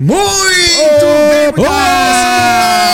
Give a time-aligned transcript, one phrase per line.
[0.00, 0.20] Muito
[1.30, 2.87] bem, muito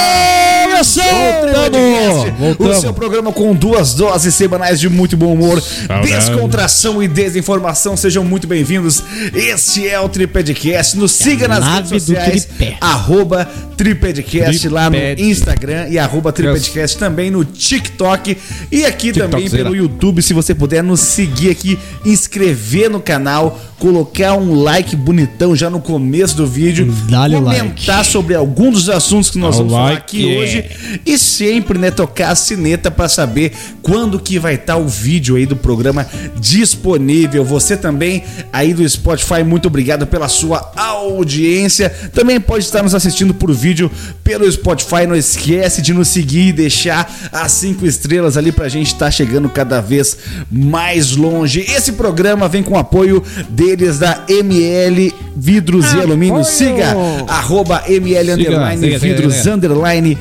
[1.53, 2.25] Voltamos!
[2.25, 2.77] O Voltamos.
[2.79, 5.63] seu programa com duas doses semanais de muito bom humor,
[6.03, 7.97] descontração e desinformação.
[7.97, 9.03] Sejam muito bem-vindos.
[9.35, 10.97] Este é o Tripedcast.
[10.97, 12.49] Nos siga nas nave redes sociais.
[12.81, 14.97] Arroba Tripedcast lá no.
[15.19, 18.37] Instagram e arroba Tripedcast também no TikTok
[18.71, 19.65] e aqui também TikTokzera.
[19.65, 20.23] pelo YouTube.
[20.23, 25.81] Se você puder nos seguir aqui, inscrever no canal, colocar um like bonitão já no
[25.81, 29.91] começo do vídeo, o comentar sobre algum dos assuntos que nós Dá o vamos falar
[29.91, 30.39] like, aqui é.
[30.39, 33.53] hoje e sempre, né, tocar a sineta pra saber
[33.83, 36.07] quando que vai estar o vídeo aí do programa
[36.39, 37.45] disponível.
[37.45, 41.91] Você também aí do Spotify, muito obrigado pela sua audiência.
[42.13, 43.91] Também pode estar nos assistindo por vídeo
[44.23, 45.07] pelo Spotify.
[45.07, 49.49] Não esquece de nos seguir e deixar as cinco estrelas ali pra gente estar chegando
[49.49, 50.17] cada vez
[50.51, 51.61] mais longe.
[51.61, 56.45] Esse programa vem com apoio deles da ML Vidros e Alumínio.
[56.45, 56.95] Siga
[57.27, 59.55] arroba ML underline siga, Vidros siga.
[59.55, 60.19] underline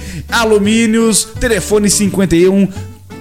[1.04, 2.70] alumínios, telefone 51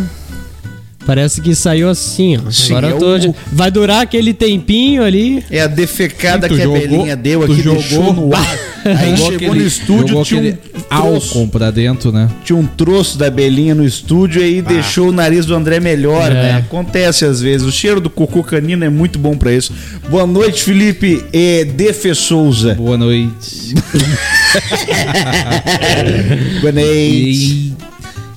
[1.05, 2.49] parece que saiu assim, ó.
[2.51, 5.43] Sim, agora é eu tô o- de- vai durar aquele tempinho ali.
[5.51, 8.57] É a defecada Sim, que a jogou- Belinha deu aqui, jogou- deixou no ar.
[8.85, 10.57] Aí Jogou chegou aquele- no estúdio, jogou tinha um,
[10.91, 12.29] álcool pra dentro, né?
[12.43, 16.29] tinha um troço da Belinha no estúdio e aí deixou o nariz do André melhor,
[16.31, 16.35] É.
[16.35, 16.53] né?
[16.57, 17.65] Acontece às vezes.
[17.65, 19.73] O cheiro do cocô canino é muito bom pra isso.
[20.07, 22.75] Boa noite, Felipe e Defe Souza.
[22.75, 23.73] Boa noite.
[26.61, 27.73] Boa noite.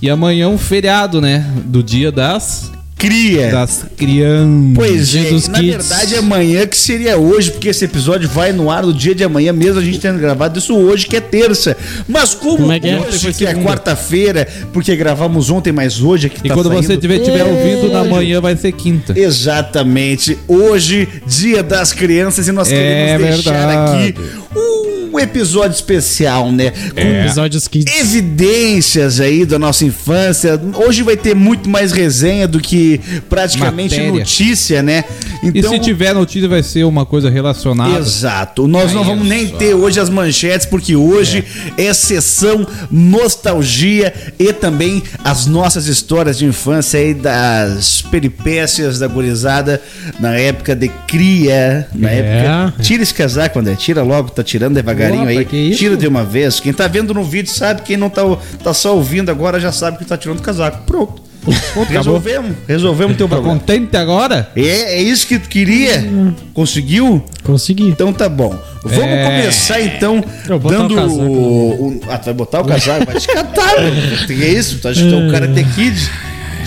[0.00, 1.44] E, amanhã um feriado, né?
[1.64, 3.50] Do dia das, Cria.
[3.50, 4.72] das crianças.
[4.74, 5.20] Pois é,
[5.50, 5.88] na Kids.
[5.88, 9.52] verdade amanhã que seria hoje, porque esse episódio vai no ar no dia de amanhã,
[9.52, 11.76] mesmo a gente tendo gravado isso hoje, que é terça.
[12.06, 13.00] Mas como, Como é que é?
[13.00, 16.86] hoje, que é quarta-feira, porque gravamos ontem, mas hoje é que E tá quando você
[16.88, 18.10] saindo- estiver tiver ouvindo, na Hoje.
[18.10, 19.18] manhã vai ser quinta.
[19.18, 20.38] Exatamente.
[20.46, 24.08] Hoje, dia das crianças, e nós É queremos deixar verdade.
[24.08, 24.14] aqui
[24.56, 24.77] um
[25.16, 26.70] episódio especial, né?
[26.70, 30.60] Com Episódios que evidências aí da nossa infância.
[30.74, 34.18] Hoje vai ter muito mais resenha do que praticamente Matéria.
[34.18, 35.04] notícia, né?
[35.42, 37.98] E se tiver notícia, vai ser uma coisa relacionada.
[37.98, 38.66] Exato.
[38.66, 39.56] Nós não vamos nem só.
[39.56, 41.44] ter hoje as manchetes, porque hoje
[41.76, 41.92] é.
[41.94, 49.80] sessão nostalgia e também as nossas histórias de infância aí das peripécias da gurizada
[50.18, 51.86] na época de cria.
[51.94, 52.18] Na É.
[52.18, 52.82] época.
[52.82, 53.74] Tira esse casaco, André.
[53.76, 55.74] Tira logo, tá tirando devagarinho Opa, aí.
[55.74, 56.60] Tira de uma vez.
[56.60, 58.22] Quem tá vendo no vídeo sabe, quem não tá,
[58.62, 60.82] tá só ouvindo agora já sabe que tá tirando o casaco.
[60.86, 61.22] Pronto.
[61.88, 62.56] resolvemos.
[62.66, 63.58] Resolvemos teu Tá problema.
[63.58, 64.50] contente agora?
[64.54, 66.04] É, é isso que tu queria?
[66.52, 67.24] Conseguiu?
[67.42, 67.84] consegui.
[67.88, 68.54] Então tá bom.
[68.84, 69.24] Vamos É.
[69.24, 70.22] começar então
[70.68, 73.06] dando o o, o- Ah, tu vai botar o casaco?
[73.06, 73.74] Vai te catar.
[74.26, 74.78] Que é isso?
[74.78, 76.10] Tu acha que tu é kid?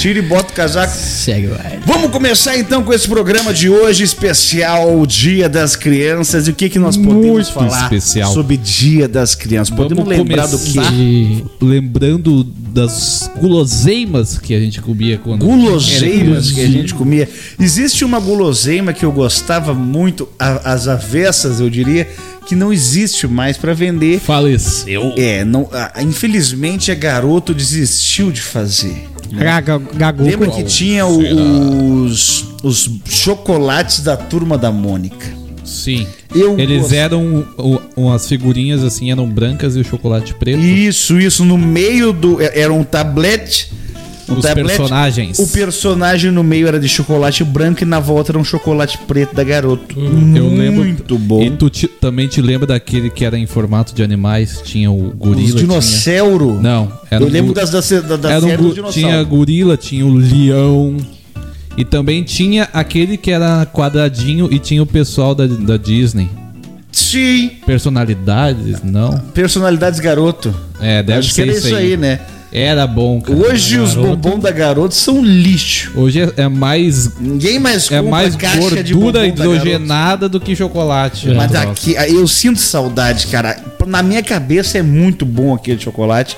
[0.02, 0.92] Tira e bota o casaco.
[0.98, 1.80] Segue, vai.
[1.86, 6.48] Vamos começar então com esse programa de hoje, especial Dia das Crianças.
[6.48, 8.34] E o que, que nós podemos Muito falar especial.
[8.34, 9.70] sobre Dia das Crianças?
[9.76, 10.72] Podemos Vamos lembrar do que?
[10.80, 15.46] De- Lembrando das guloseimas que a gente comia quando.
[15.46, 17.30] Guloseimas era que a gente comia.
[17.60, 22.10] Existe uma guloseima que eu gostava muito, as avessas, eu diria,
[22.52, 24.20] que não existe mais para vender.
[24.20, 25.14] Faleceu.
[25.18, 29.08] É, não, ah, infelizmente a garoto desistiu de fazer.
[29.32, 30.24] Gaga- Gagu.
[30.26, 35.26] Lembra que tinha o- os, os chocolates da turma da Mônica?
[35.64, 36.06] Sim.
[36.36, 37.46] Eu Eles gost- eram
[37.96, 40.60] umas figurinhas assim, eram brancas e o chocolate preto.
[40.60, 41.46] Isso, isso.
[41.46, 42.42] No meio do.
[42.42, 43.72] é- Era um tablete.
[44.34, 45.40] Um Os personagens.
[45.40, 49.36] O personagem no meio era de chocolate branco e na volta era um chocolate preto
[49.36, 49.96] da garoto.
[50.00, 50.84] Eu lembro.
[50.84, 51.42] Muito bom.
[51.44, 54.62] E tu te- também te lembra daquele que era em formato de animais?
[54.64, 55.56] Tinha o gorila.
[55.56, 56.48] Os dinossauro.
[56.52, 56.62] Tinha...
[56.62, 58.94] Não, era Eu lembro das da, da, da era um série gu- do dinossauro.
[59.10, 60.98] Tinha gorila, tinha o leão.
[61.78, 66.30] E também tinha aquele que era quadradinho e tinha o pessoal da, da Disney.
[66.92, 67.52] Sim.
[67.66, 69.18] Personalidades, não?
[69.34, 70.54] Personalidades garoto.
[70.82, 71.92] É, deve Acho que ser era isso isso aí.
[71.92, 72.20] aí, né?
[72.52, 73.40] Era bom, cara.
[73.40, 75.94] Hoje os bombom da garoto são lixo.
[75.96, 80.54] Hoje é, é mais Ninguém mais é compra mais caixa de gordura hidrogenada do que
[80.54, 81.30] chocolate.
[81.30, 81.34] É.
[81.34, 83.58] Mas aqui, eu sinto saudade, cara.
[83.88, 86.38] Na minha cabeça é muito bom aquele chocolate.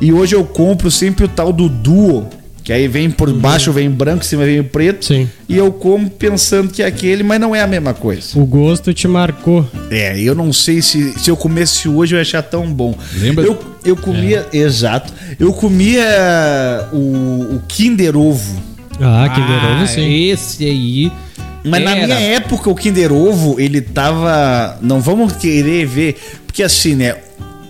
[0.00, 2.26] E hoje eu compro sempre o tal do Duo.
[2.70, 5.04] Que aí vem por baixo, vem branco, em cima vem preto.
[5.04, 5.28] Sim.
[5.48, 8.38] E eu como pensando que é aquele, mas não é a mesma coisa.
[8.38, 9.68] O gosto te marcou.
[9.90, 12.96] É, eu não sei se, se eu comesse hoje eu ia achar tão bom.
[13.16, 13.44] Lembra?
[13.44, 15.12] Eu, eu comia, exato.
[15.36, 18.62] Eu comia o, o Kinder Ovo.
[19.00, 20.28] Ah, que ah, sim.
[20.28, 21.12] Esse aí.
[21.64, 22.06] Mas na era.
[22.06, 24.78] minha época o Kinder Ovo, ele tava.
[24.80, 26.16] Não vamos querer ver.
[26.46, 27.16] Porque assim, né?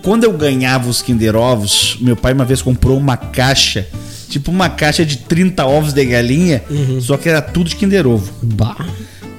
[0.03, 3.87] Quando eu ganhava os Kinder Ovos, meu pai uma vez comprou uma caixa.
[4.31, 6.63] Tipo uma caixa de 30 ovos de galinha.
[7.01, 8.31] Só que era tudo de Kinder Ovo.
[8.41, 8.77] Bah.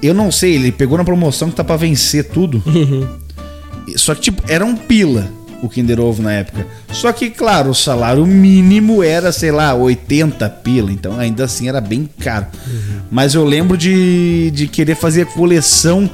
[0.03, 2.63] Eu não sei, ele pegou na promoção que tá pra vencer tudo.
[3.97, 5.29] Só que, tipo, era um pila
[5.63, 6.67] o Kinder Ovo na época.
[6.93, 10.93] Só que, claro, o salário mínimo era, sei lá, 80 pila.
[10.93, 12.47] Então, ainda assim, era bem caro.
[13.11, 16.11] Mas eu lembro de, de querer fazer coleção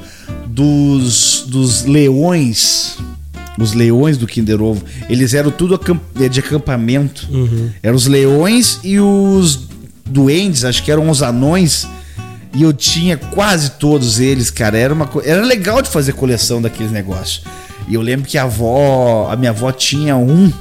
[0.47, 2.99] dos, dos leões.
[3.59, 4.85] Os leões do Kinder Ovo.
[5.11, 7.29] Eles eram tudo acamp- eh, de acampamento.
[7.83, 9.69] Eram os leões e os
[10.07, 11.87] duendes, acho que eram os anões.
[12.55, 14.79] E eu tinha quase todos eles, cara.
[14.79, 17.43] Era, uma, era legal de fazer coleção daqueles negócios.
[17.89, 20.53] E eu lembro que a avó, a minha avó tinha um.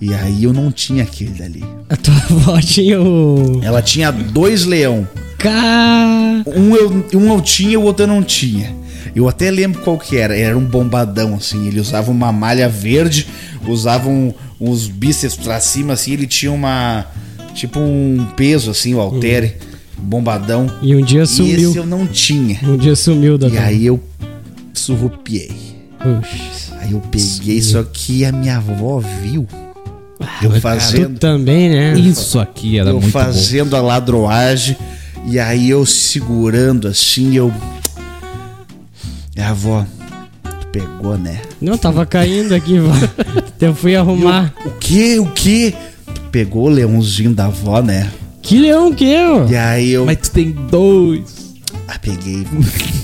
[0.00, 1.64] E aí eu não tinha aquele dali.
[1.88, 3.60] A tua avó tinha o.
[3.62, 5.06] Ela tinha dois leão.
[5.38, 6.42] Cá.
[6.46, 8.74] Um eu, um eu tinha, o outro eu não tinha.
[9.14, 10.36] Eu até lembro qual que era.
[10.36, 11.66] Era um bombadão, assim.
[11.68, 13.26] Ele usava uma malha verde,
[13.66, 16.12] usava um- uns bíceps pra cima, assim.
[16.12, 17.06] Ele tinha uma.
[17.54, 19.54] Tipo um peso, assim, o haltere.
[19.96, 20.68] Bombadão.
[20.82, 21.70] E um dia E sumiu.
[21.70, 22.58] esse eu não tinha.
[22.64, 24.00] Um dia sumiu da E aí eu
[24.72, 25.52] surrupiei.
[26.18, 26.72] Oxi.
[26.80, 29.46] Aí eu peguei, só que a minha avó viu.
[30.42, 31.94] Eu Tu fazendo, também, né?
[31.98, 33.10] Isso aqui era eu muito bom.
[33.12, 34.76] fazendo a ladroagem.
[35.26, 37.52] E aí eu segurando assim, eu.
[39.36, 39.84] E a avó,
[40.60, 41.40] tu pegou, né?
[41.60, 42.92] Não, tava caindo aqui, vó.
[43.60, 44.52] Eu fui arrumar.
[44.64, 45.18] O que?
[45.18, 45.74] O que?
[46.14, 48.12] Tu pegou o leãozinho da avó, né?
[48.42, 49.48] Que leão que eu?
[49.48, 50.04] E aí eu.
[50.04, 51.54] Mas tu tem dois.
[51.88, 52.46] Ah, peguei.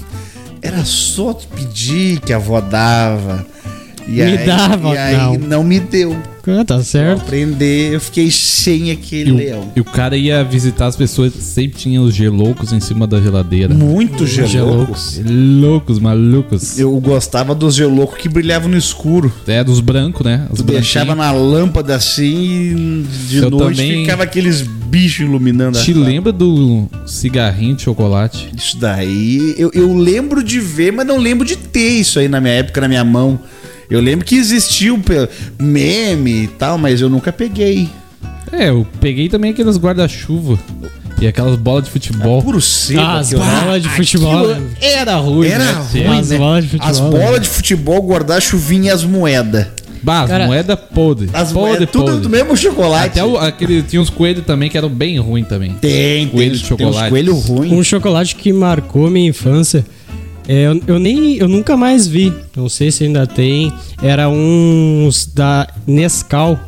[0.60, 3.46] Era só tu pedir que a avó dava.
[4.10, 5.48] E Me aí, dava, e aí não.
[5.48, 6.16] não me deu.
[6.48, 7.20] Ah, tá Pra certo.
[7.20, 9.72] aprender, eu fiquei sem aquele E o, leão.
[9.76, 13.72] e o cara ia visitar as pessoas, sempre tinha os geloucos em cima da geladeira.
[13.72, 14.50] Muito gelouco.
[14.50, 15.20] geloucos.
[15.24, 16.78] Loucos, malucos.
[16.78, 19.32] Eu gostava dos geloucos que brilhavam no escuro.
[19.46, 20.46] É, dos brancos, né?
[20.50, 25.78] Os Tu deixava na lâmpada assim, e de Eu noite também- ficava aqueles bichos iluminando
[25.80, 28.48] Te lembra do cigarrinho de chocolate?
[28.56, 32.40] Isso daí, eu, eu lembro de ver, mas não lembro de ter isso aí na
[32.40, 33.38] minha época, na minha mão.
[33.90, 35.02] Eu lembro que existiu
[35.58, 37.88] meme e tal, mas eu nunca peguei.
[38.52, 40.58] É, eu peguei também aqueles guarda-chuva
[41.20, 42.42] e aquelas bolas de futebol.
[42.42, 43.00] Puro seco.
[43.00, 44.56] Ah, as bolas de futebol.
[44.81, 45.72] Era ruim, Era né?
[45.92, 46.38] ruim, As né?
[46.38, 47.10] bolas de futebol, As né?
[47.10, 49.66] bolas de futebol, guardar-chuvinha e as moedas.
[50.02, 51.28] Bah, as moedas podre.
[51.32, 52.20] As moedas, tudo podre.
[52.22, 53.19] do mesmo chocolate.
[53.20, 55.72] Até o, aquele, tinha uns coelhos também que eram bem ruins também.
[55.72, 55.90] Tem,
[56.26, 57.10] tem, Coelho de tem uns chocolate.
[57.10, 57.72] coelhos ruins.
[57.72, 59.84] Um chocolate que marcou minha infância.
[60.52, 61.37] É, eu, eu nem.
[61.37, 62.35] Eu nunca mais vi.
[62.56, 63.73] Não sei se ainda tem.
[64.02, 66.58] Era uns da Nescau.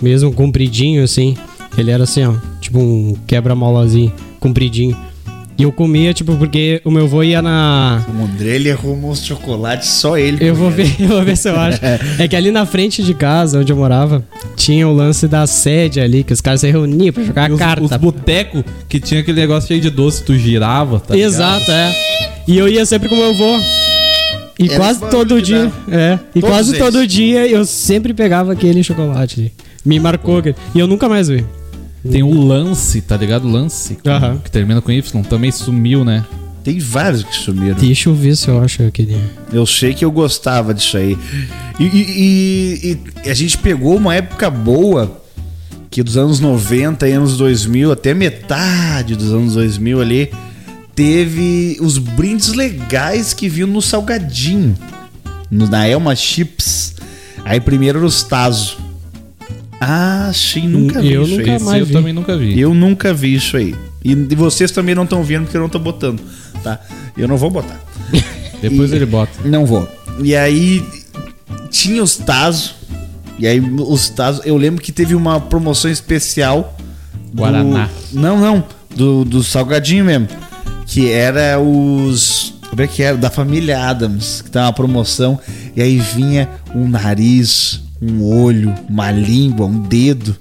[0.00, 1.36] Mesmo compridinho, assim.
[1.76, 2.36] Ele era assim, ó.
[2.60, 4.12] Tipo um quebra-molazinho.
[4.38, 4.96] Compridinho.
[5.56, 8.04] E eu comia, tipo, porque o meu avô ia na.
[8.08, 10.38] O ele arrumou uns chocolates, só ele.
[10.44, 10.84] Eu vou comia.
[10.84, 11.78] ver, eu vou ver se eu acho.
[12.18, 14.24] É que ali na frente de casa, onde eu morava,
[14.56, 17.58] tinha o lance da sede ali, que os caras se reuniam pra jogar E os,
[17.58, 17.84] carta.
[17.84, 21.28] os botecos que tinha aquele negócio cheio de doce, tu girava, tá ligado?
[21.30, 21.94] Exato, é.
[22.48, 23.58] E eu ia sempre com meu avô.
[24.58, 25.70] E Era quase todo dia.
[25.90, 26.18] É.
[26.34, 26.78] E Todos quase eles.
[26.84, 29.52] todo dia eu sempre pegava aquele chocolate.
[29.84, 30.38] Me marcou.
[30.38, 30.56] aquele.
[30.74, 31.44] E eu nunca mais vi.
[32.10, 33.48] Tem o Lance, tá ligado?
[33.48, 34.38] Lance, que- Aham.
[34.42, 36.24] que termina com Y, também sumiu, né?
[36.62, 37.76] Tem vários que sumiram.
[37.78, 39.16] Deixa eu ver se eu acho aquele.
[39.52, 41.16] Eu sei que eu gostava disso aí.
[41.78, 45.20] E, e- e- e a gente pegou uma época boa,
[45.90, 50.30] que dos anos 90 e anos 2000, até metade dos anos 2000 ali,
[50.94, 54.74] teve os brindes legais que vinham no Salgadinho,
[55.50, 56.94] no, na Elma Chips.
[57.44, 58.78] Aí primeiro era os Tazo.
[59.86, 61.62] Ah, sim, nunca vi Eu isso nunca aí.
[61.62, 61.92] Mais eu vi.
[61.92, 62.58] também nunca vi.
[62.60, 63.74] Eu nunca vi isso aí.
[64.04, 66.20] E, vocês também não estão vendo porque eu não tô botando,
[66.62, 66.78] tá?
[67.16, 67.80] Eu não vou botar.
[68.60, 69.32] Depois E- ele bota.
[69.44, 69.88] Não vou.
[70.22, 70.82] E aí
[71.70, 72.74] tinha os Tazo.
[73.38, 76.76] E aí os Tazo, eu lembro que teve uma promoção especial
[77.32, 77.88] do- Guaraná.
[78.12, 78.64] Não, não,
[78.94, 80.28] do, do salgadinho mesmo,
[80.86, 83.16] que era os como é que era?
[83.16, 85.38] Da família Adams, que tava uma promoção
[85.76, 90.36] e aí vinha um nariz, um olho, uma língua, um dedo.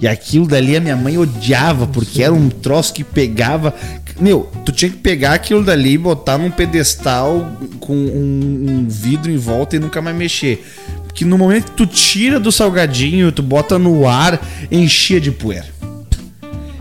[0.00, 3.74] E aquilo dali a minha mãe odiava, porque era um troço que pegava.
[4.20, 7.50] Meu, tu tinha que pegar aquilo dali e botar num pedestal
[7.80, 10.64] com um, um vidro em volta e nunca mais mexer.
[11.04, 15.66] Porque no momento que tu tira do salgadinho, tu bota no ar, enchia de poeira.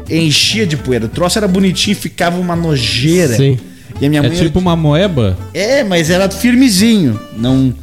[0.09, 1.05] Enchia de poeira.
[1.05, 3.35] O troço era bonitinho, ficava uma nojeira.
[3.35, 3.57] Sim.
[3.99, 5.37] E a minha É mãe tipo uma moeba?
[5.53, 7.19] é, mas era firmezinho.
[7.37, 7.73] Não,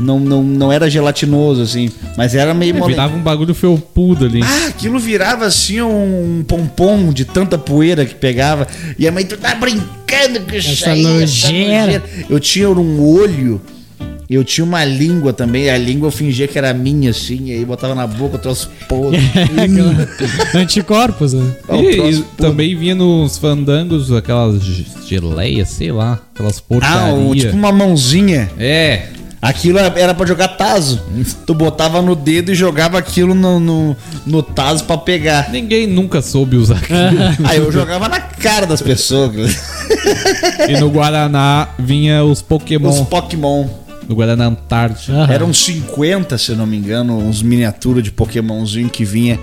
[0.00, 1.90] não, não, não era gelatinoso, assim.
[2.16, 2.92] Mas era meio É, mole.
[2.94, 4.40] virava um bagulho felpudo ali.
[4.42, 8.66] Ah, aquilo virava assim um pompom de tanta poeira que pegava.
[8.98, 13.60] E a mãe, tu tá brincando com isso Essa aí, nojeira." Eu tinha um olho.
[14.28, 15.70] Eu tinha uma língua também.
[15.70, 17.46] A língua eu fingia que era minha, assim.
[17.46, 19.18] E aí botava na boca, eu trouxe podre.
[20.54, 21.52] Anticorpos, né?
[21.68, 26.58] Ah, o E, troço e também vinha nos fandangos aquelas ge- geleias, sei lá, aquelas
[26.58, 27.26] Ah, porcarias.
[27.30, 28.50] o- tipo uma mãozinha.
[28.58, 29.06] É,
[29.40, 31.00] Aquilo era pra jogar taso.
[31.46, 35.48] Tu botava no dedo e jogava aquilo no, no, no taso pra pegar.
[35.52, 37.48] ninguém nunca soube usar aquilo.
[37.48, 39.30] Aí eu jogava na cara das pessoas.
[40.68, 42.88] e no Guaraná vinha os Pokémon.
[42.90, 43.68] Os Pokémon.
[44.08, 45.12] No Guaraná Antártico.
[45.12, 45.32] Aham.
[45.32, 49.38] Eram 50, se eu não me engano, uns miniaturas de Pokémonzinho que vinha.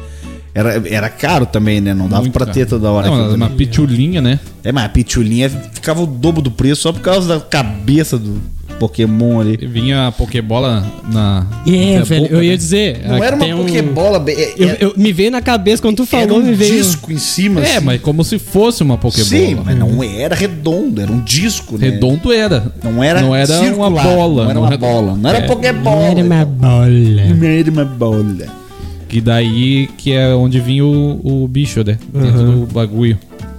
[0.54, 1.94] Era, era caro também, né?
[1.94, 2.58] Não dava Muito pra caro.
[2.58, 3.08] ter toda hora.
[3.08, 4.40] Não, aquilo uma pitulinha, né?
[4.64, 8.42] É, mas a pitulinha ficava o dobro do preço só por causa da cabeça do
[8.80, 9.58] Pokémon ali.
[9.58, 11.46] Vinha a Pokébola na.
[11.68, 12.58] É, na velho, boca, eu ia né?
[12.58, 13.02] dizer.
[13.08, 15.98] Não era uma um- Pokébola, be- é- Eu, é- eu- me veio na cabeça quando
[15.98, 16.74] tu era falou, um me veio.
[16.76, 17.62] disco em cima.
[17.62, 17.86] É, assim.
[17.86, 19.26] mas como se fosse uma Pokébola.
[19.26, 21.90] Sim, mas não era redondo, era um disco, né?
[21.90, 22.72] Redondo era.
[22.84, 24.44] Não era, Não era circular, uma bola.
[24.44, 25.16] Não era uma bola.
[25.16, 25.48] Não era É.
[25.48, 26.04] Pokébola.
[26.06, 26.88] Era uma bola.
[26.88, 28.66] Não era uma bola.
[29.08, 31.98] Que daí que é onde vinha o, o bicho, né?
[32.14, 32.60] Dentro Uhum.
[32.66, 33.18] do bagulho.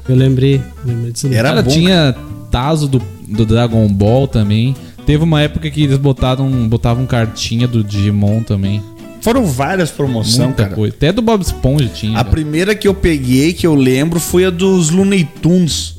[0.08, 0.60] Eu lembrei.
[0.84, 1.26] lembrei disso.
[1.32, 2.14] Era Cara, bom, tinha
[2.50, 4.74] Tazo do, do Dragon Ball também.
[5.06, 8.82] Teve uma época que eles botaram, botavam cartinha do Digimon também.
[9.20, 10.74] Foram várias promoções, Muita cara.
[10.74, 10.94] coisa.
[10.94, 12.18] Até do Bob Esponja tinha.
[12.18, 12.32] A velho.
[12.32, 15.96] primeira que eu peguei, que eu lembro, foi a dos Looney Tunes.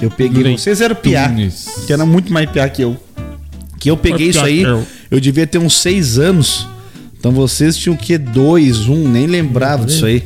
[0.00, 0.42] Eu peguei.
[0.44, 1.32] Looney Vocês eram piá.
[1.86, 2.96] Que era muito mais piá que eu.
[3.78, 4.86] Que eu peguei isso aí, eu.
[5.10, 6.68] eu devia ter uns seis anos.
[7.18, 8.16] Então vocês tinham o quê?
[8.16, 10.22] Dois, um, nem lembrava disso aí.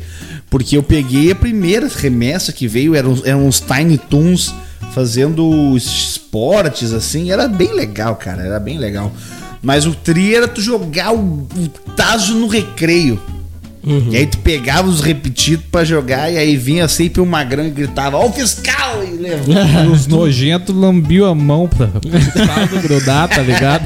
[0.49, 4.53] Porque eu peguei a primeira remessa que veio, eram, eram uns Tiny Toons
[4.93, 7.31] fazendo esportes, assim.
[7.31, 8.43] Era bem legal, cara.
[8.43, 9.11] Era bem legal.
[9.61, 13.19] Mas o tri era tu jogar o, o Tazo no recreio.
[14.09, 17.69] E aí tu pegava os repetidos pra jogar e aí vinha sempre um magrão e
[17.69, 19.03] gritava, ó o fiscal!
[19.03, 19.89] E levava.
[19.93, 23.85] Os nojentos lambiam a mão pra pra grudar, tá ligado?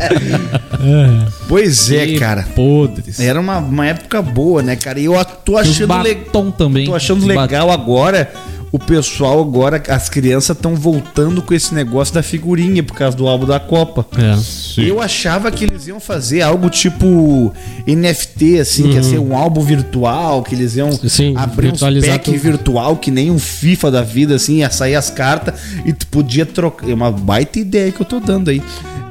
[1.49, 2.43] pois é, Que cara.
[2.55, 3.19] Podres.
[3.19, 5.01] Era uma, uma época boa, né, cara?
[5.01, 5.13] E eu
[5.43, 6.51] tô achando legal.
[6.53, 6.85] também.
[6.85, 8.31] Tô achando legal agora.
[8.71, 13.27] O pessoal agora, as crianças estão voltando com esse negócio da figurinha por causa do
[13.27, 14.05] álbum da Copa.
[14.17, 14.79] É.
[14.81, 17.51] Eu achava que eles iam fazer algo tipo
[17.87, 22.25] NFT, assim, que ia ser um álbum virtual, que eles iam Sim, abrir virtualizar pack
[22.25, 22.37] tudo.
[22.37, 26.45] virtual, que nem um FIFA da vida, assim, ia sair as cartas e tu podia
[26.45, 26.89] trocar.
[26.89, 28.61] É uma baita ideia que eu tô dando aí.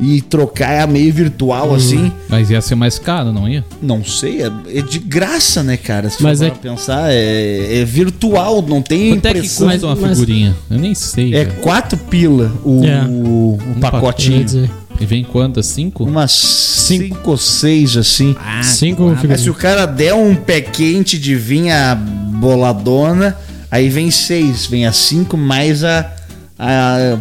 [0.00, 2.12] E trocar a meio virtual, assim.
[2.28, 3.64] Mas ia ser mais caro, não ia?
[3.82, 6.08] Não sei, é, é de graça, né, cara?
[6.08, 9.68] Se Mas for é- pra pensar, é, é virtual, não tem Quanto é impressão.
[9.68, 10.56] custa uma Mas- mas- figurinha?
[10.70, 11.34] Eu nem sei.
[11.34, 11.58] É cara.
[11.60, 13.04] quatro pila o, É.
[13.04, 14.44] o Um Eu ia pacotinho.
[14.44, 14.70] dizer.
[15.00, 15.66] E vem quantas?
[15.66, 16.04] Cinco?
[16.04, 18.34] Umas cinco ou seis, assim.
[18.62, 23.36] Cinco Mas se o cara der um pé quente de vinha boladona,
[23.70, 26.10] aí vem seis, vem a cinco mais a.
[26.58, 27.16] a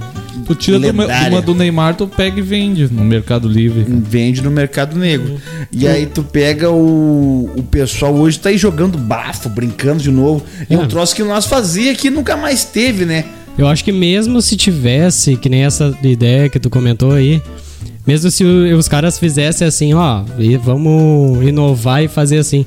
[0.47, 0.89] Tu tira do,
[1.29, 3.85] uma do Neymar, tu pega e vende no Mercado Livre.
[3.87, 5.35] Vende no mercado negro.
[5.71, 7.51] E aí tu pega o.
[7.55, 10.43] O pessoal hoje tá aí jogando bafo, brincando de novo.
[10.69, 10.77] E É.
[10.77, 13.25] um troço que nós fazia que nunca mais teve, né?
[13.57, 17.41] Eu acho que mesmo se tivesse, que nem essa ideia que tu comentou aí,
[18.05, 22.65] mesmo se os caras fizessem assim, ó, e vamos inovar e fazer assim.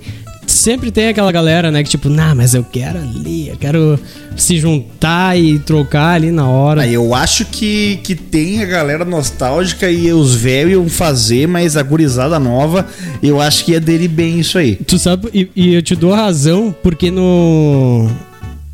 [0.51, 3.99] Sempre tem aquela galera, né, que tipo, nah, mas eu quero ali, eu quero
[4.37, 6.83] se juntar e trocar ali na hora.
[6.83, 11.77] Aí eu acho que, que tem a galera nostálgica e os velhos iam fazer, mas
[11.77, 12.85] a gurizada nova,
[13.23, 14.75] eu acho que ia aderir bem isso aí.
[14.75, 18.11] Tu sabe, e, e eu te dou razão, porque no.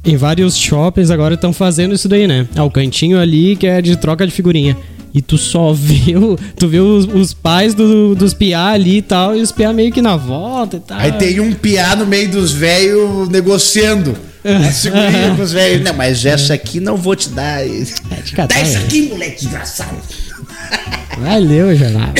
[0.03, 2.49] Em vários shoppings agora estão fazendo isso daí, né?
[2.57, 4.77] Ah, o cantinho ali que é de troca de figurinha.
[5.17, 9.03] E tu só vê, o- tu vê os, os pais do- dos piá ali e
[9.03, 10.99] tal, e os piá meio que na volta e tal.
[10.99, 14.15] Aí tem um piá no meio dos velhos negociando.
[14.47, 15.83] A segurinha com os velhos.
[15.83, 17.67] Não, mas essa aqui não vou te dar.
[17.67, 17.69] É
[18.25, 18.85] de catar, Dá isso velho.
[18.87, 19.97] aqui, moleque desgraçado.
[21.19, 22.11] Valeu, jornal.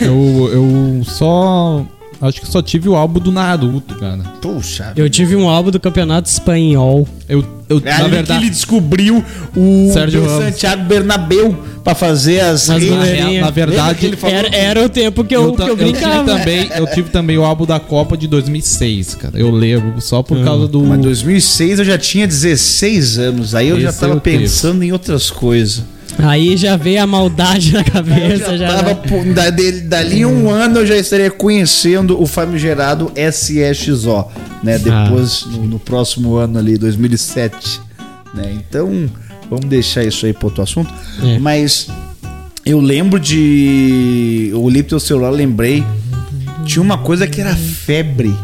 [0.00, 1.84] Eu, eu só
[2.28, 4.18] Acho que só tive o álbum do Naruto, cara.
[4.40, 4.92] Puxa.
[4.96, 7.06] Eu tive um álbum do Campeonato Espanhol.
[7.28, 9.24] Eu, eu É na ali que verdade, ele descobriu
[9.56, 10.26] o Sérgio.
[10.28, 12.96] Santiago Bernabéu pra fazer as As redes.
[12.96, 15.66] na, real- na verdade, ele falou Era, era o tempo que eu, eu, que eu
[15.68, 16.24] eu tive brincava.
[16.38, 19.38] também, eu tive também o álbum da Copa de 2006, cara.
[19.38, 23.80] Eu lembro só por causa do Mas 2006 eu já tinha 16 anos, aí eu
[23.80, 24.38] já Esse tava eu teve.
[24.38, 25.82] pensando em outras coisas.
[26.18, 28.56] Aí já veio a maldade na Eu cabeça.
[28.56, 33.12] já Já, tava, pô, da- dele- dali um ano eu já estaria conhecendo o famigerado
[33.32, 34.26] SEXO,
[34.62, 34.78] né?
[34.78, 37.80] Depois, no, no próximo ano ali, 2007,
[38.34, 38.52] né?
[38.54, 39.10] Então,
[39.50, 40.92] vamos deixar isso aí pro outro assunto.
[41.22, 41.38] É.
[41.38, 41.88] Mas
[42.64, 44.48] eu lembro de...
[44.50, 45.84] Eu pro teu celular, lembrei.
[46.64, 48.34] Tinha uma coisa que era febre,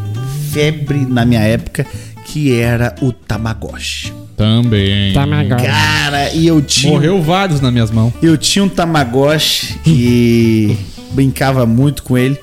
[0.51, 1.85] febre na minha época,
[2.25, 4.13] que era o Tamagotchi.
[4.41, 5.13] Também.
[5.13, 5.63] Tá garra.
[5.63, 6.91] Cara, e eu tinha...
[6.93, 8.11] Morreu vários nas minhas mãos.
[8.21, 10.75] Eu tinha um Tamagotchi e
[11.13, 12.37] brincava muito com ele.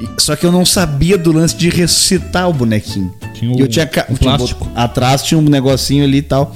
[0.00, 3.12] E- Só que eu não sabia do lance de ressuscitar o bonequinho.
[3.34, 4.64] Tinha o- eu tinha ca- tinha plástico.
[4.64, 6.54] bot- atrás tinha um negocinho ali e tal.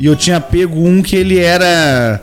[0.00, 2.20] E eu tinha pego um que ele era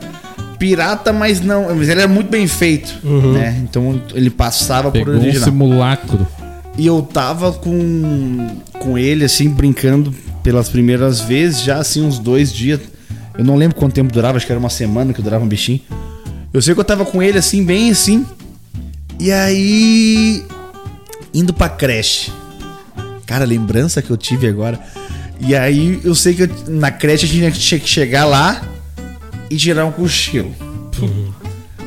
[0.57, 3.57] pirata, mas não, mas ele era muito bem feito, né?
[3.63, 5.43] Então ele passava por Pegou um original.
[5.45, 6.27] simulacro.
[6.77, 8.47] E eu tava com,
[8.79, 10.13] com ele, assim, brincando
[10.49, 12.79] pelas primeiras vezes, já assim, uns dois dias.
[13.37, 15.79] Eu não lembro quanto tempo durava, acho que era uma semana que durava um bichinho.
[16.51, 18.25] Eu sei que eu tava com ele, assim, bem assim.
[19.19, 20.43] E aí.
[21.31, 22.31] Indo pra creche.
[23.27, 24.79] Cara, lembrança que eu tive agora.
[25.39, 28.59] E aí eu sei que eu- na creche a gente tinha que chegar lá
[29.51, 30.51] e tirar um cochilo.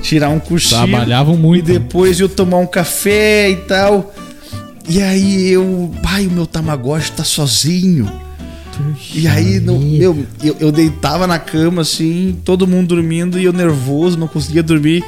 [0.00, 0.86] Tirar um cochilo.
[0.86, 1.64] Trabalhavam E muito.
[1.66, 4.14] depois eu tomar um café e tal.
[4.88, 5.92] E aí eu.
[6.00, 8.10] Pai, o meu Tamagotchi tá sozinho.
[9.14, 13.52] E aí, no, meu, eu, eu deitava na cama assim, todo mundo dormindo e eu
[13.52, 15.04] nervoso, não conseguia dormir.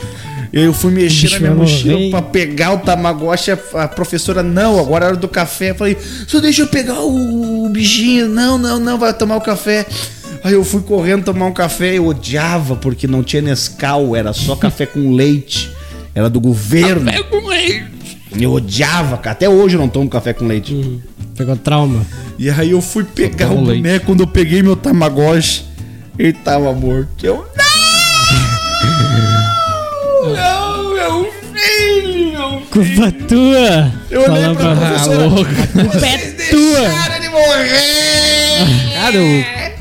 [0.53, 3.51] E aí eu fui mexer na minha mochila pra pegar o Tamagotchi.
[3.51, 5.71] A, a professora, não, agora é hora do café.
[5.71, 8.29] Eu falei, só deixa eu pegar o, o bichinho.
[8.29, 9.85] Não, não, não, vai tomar o café.
[10.45, 11.95] Aí eu fui correndo tomar um café.
[11.99, 15.73] Eu odiava porque não tinha Nescau, era só café com leite.
[16.15, 17.07] Era do governo.
[17.07, 18.19] Café com leite.
[18.39, 19.33] Eu odiava, cara.
[19.33, 21.01] Até hoje eu não tomo café com leite.
[21.37, 22.07] Pegou trauma.
[22.39, 23.83] E aí eu fui pegar o leite.
[23.83, 25.65] boneco, quando eu peguei meu Tamagotchi,
[26.19, 27.25] ele tava morto.
[27.25, 27.65] Eu, não!
[30.35, 33.93] Não, meu filho, meu Culpa tua!
[34.11, 35.29] Eu olhei pra professora.
[35.29, 36.19] Culpa é
[36.51, 36.81] tua!
[36.81, 38.95] deixaram ele morrer!
[38.95, 39.17] Cara,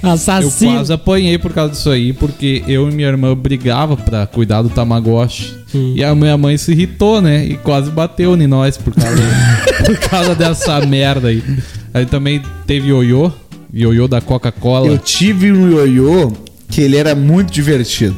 [0.03, 0.73] eu, eu Assassino!
[0.75, 4.69] quase apanhei por causa disso aí, porque eu e minha irmã brigava pra cuidar do
[4.69, 5.55] Tamagotchi.
[5.73, 7.45] E a minha mãe se irritou, né?
[7.45, 9.23] E quase bateu em nós por causa,
[9.85, 11.41] por causa dessa merda aí.
[11.93, 13.31] Aí também teve ioiô,
[13.73, 14.87] ioiô da Coca-Cola.
[14.87, 16.31] Eu tive um ioiô
[16.69, 18.17] que ele era muito divertido.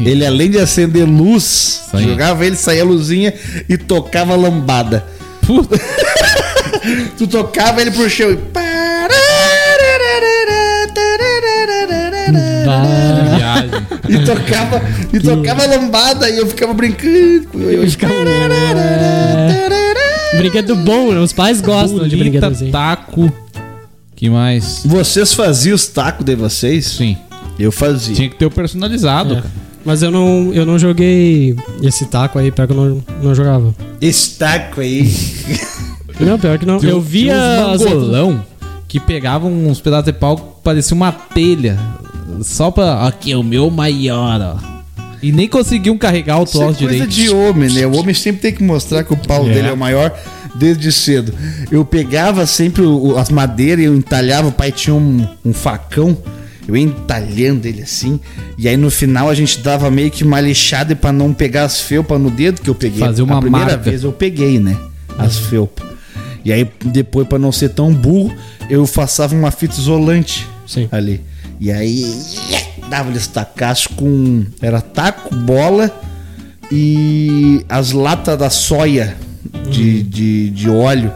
[0.00, 2.04] Ele, além de acender luz, aí.
[2.04, 3.32] jogava ele, saía a luzinha
[3.68, 5.06] e tocava lambada.
[5.46, 5.78] Puta,
[7.16, 8.36] Tu tocava ele pro chão e.
[8.36, 8.63] Bah.
[14.08, 17.12] E tocava, e tocava lambada e eu ficava brincando
[17.54, 17.88] ioiô.
[17.90, 18.14] Ficava-
[20.36, 21.20] Brinquedo bom, né?
[21.20, 22.70] Os pais gostam de brinquedo assim.
[22.70, 23.32] taco.
[24.16, 24.82] Que mais?
[24.84, 26.86] Vocês faziam os tacos de vocês?
[26.86, 27.16] Sim.
[27.58, 28.14] Eu fazia.
[28.14, 29.36] Tinha que ter o personalizado, É.
[29.36, 29.50] cara.
[29.84, 33.74] Mas eu não, eu não joguei esse taco aí, pior que eu não, não jogava.
[34.00, 35.04] Esse taco aí.
[36.20, 36.78] Não, pior que não.
[36.78, 37.34] Tinha- eu via.
[37.34, 38.44] tinha uns as- mangolão
[38.86, 41.76] que pegavam uns pedaços de pau que parecia uma telha.
[42.42, 43.06] Só pra.
[43.06, 44.74] Aqui é o meu maior, ó.
[45.22, 47.10] E nem conseguiam carregar o Isso é troço coisa direito.
[47.10, 47.86] de homem, né?
[47.86, 49.54] O homem sempre tem que mostrar que o pau É.
[49.54, 50.12] dele é o maior
[50.54, 51.32] desde cedo.
[51.70, 54.48] Eu pegava sempre o- as madeiras e eu entalhava.
[54.48, 56.16] O pai tinha um, um facão.
[56.68, 58.18] Eu ia entalhando ele assim.
[58.58, 61.80] E aí no final a gente dava meio que uma lixada pra não pegar as
[61.80, 63.00] felpas no dedo que eu peguei.
[63.00, 63.82] Fazer uma a primeira marca.
[63.90, 64.76] vez eu peguei, né?
[65.18, 65.86] As felpas.
[66.44, 68.34] E aí depois, pra não ser tão burro,
[68.68, 70.86] eu passava uma fita isolante Sim.
[70.92, 71.20] ali.
[71.60, 72.04] E aí
[72.88, 74.44] dava eles tacaço com.
[74.60, 75.90] Era taco, bola
[76.70, 79.16] e as latas da soia
[79.70, 81.12] de, de, de óleo,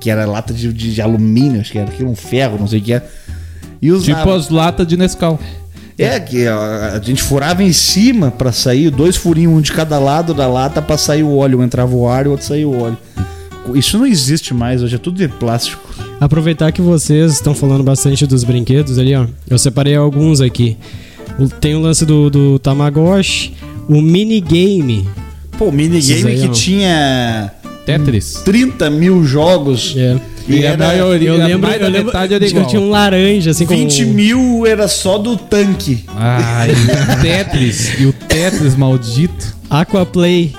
[0.00, 2.80] que era lata de, de, de alumínio, acho que era aquilo, um ferro, não sei
[2.80, 3.08] o que era.
[3.80, 4.18] E usava.
[4.18, 5.38] Tipo as latas de Nescau.
[5.98, 9.98] É, que a, a gente furava em cima pra sair, dois furinhos, um de cada
[9.98, 11.60] lado da lata pra sair o óleo.
[11.60, 12.98] Um entrava o ar e o outro saía o óleo.
[13.74, 15.82] Isso não existe mais, hoje é tudo de plástico.
[16.20, 19.26] Aproveitar que vocês estão falando bastante dos brinquedos ali, ó.
[19.48, 20.76] Eu separei alguns aqui.
[21.38, 23.54] O- Tem o lance do, do Tamagotchi,
[23.88, 25.08] o minigame.
[25.58, 26.52] Pô, minigame aí, que ó.
[26.52, 27.52] tinha
[27.86, 28.42] Tetris.
[28.44, 29.94] 30 mil jogos.
[29.96, 30.16] É.
[30.48, 32.66] E E a era maioria, Eu lembro, eu lembro metade era que igual.
[32.66, 33.76] tinha um laranja, assim, com...
[33.76, 36.04] 20 mil era só do tanque.
[36.16, 38.00] Ai, e o Tetris.
[38.00, 39.56] e o Tetris maldito.
[39.70, 40.52] Aquaplay.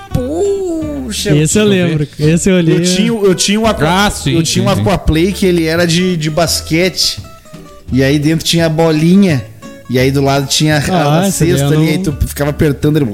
[1.14, 2.06] Puxa, Esse eu lembro.
[2.18, 2.76] Esse eu olhei.
[2.76, 5.64] Eu tinha, eu tinha um aqua, Ah, sim, eu tinha sim, um aquaplay que ele
[5.64, 7.18] era de, de basquete.
[7.92, 9.44] E aí dentro tinha a bolinha.
[9.90, 12.96] E aí do lado tinha a, Ah, a cesta ali, não- aí tu ficava apertando
[12.96, 13.06] ele.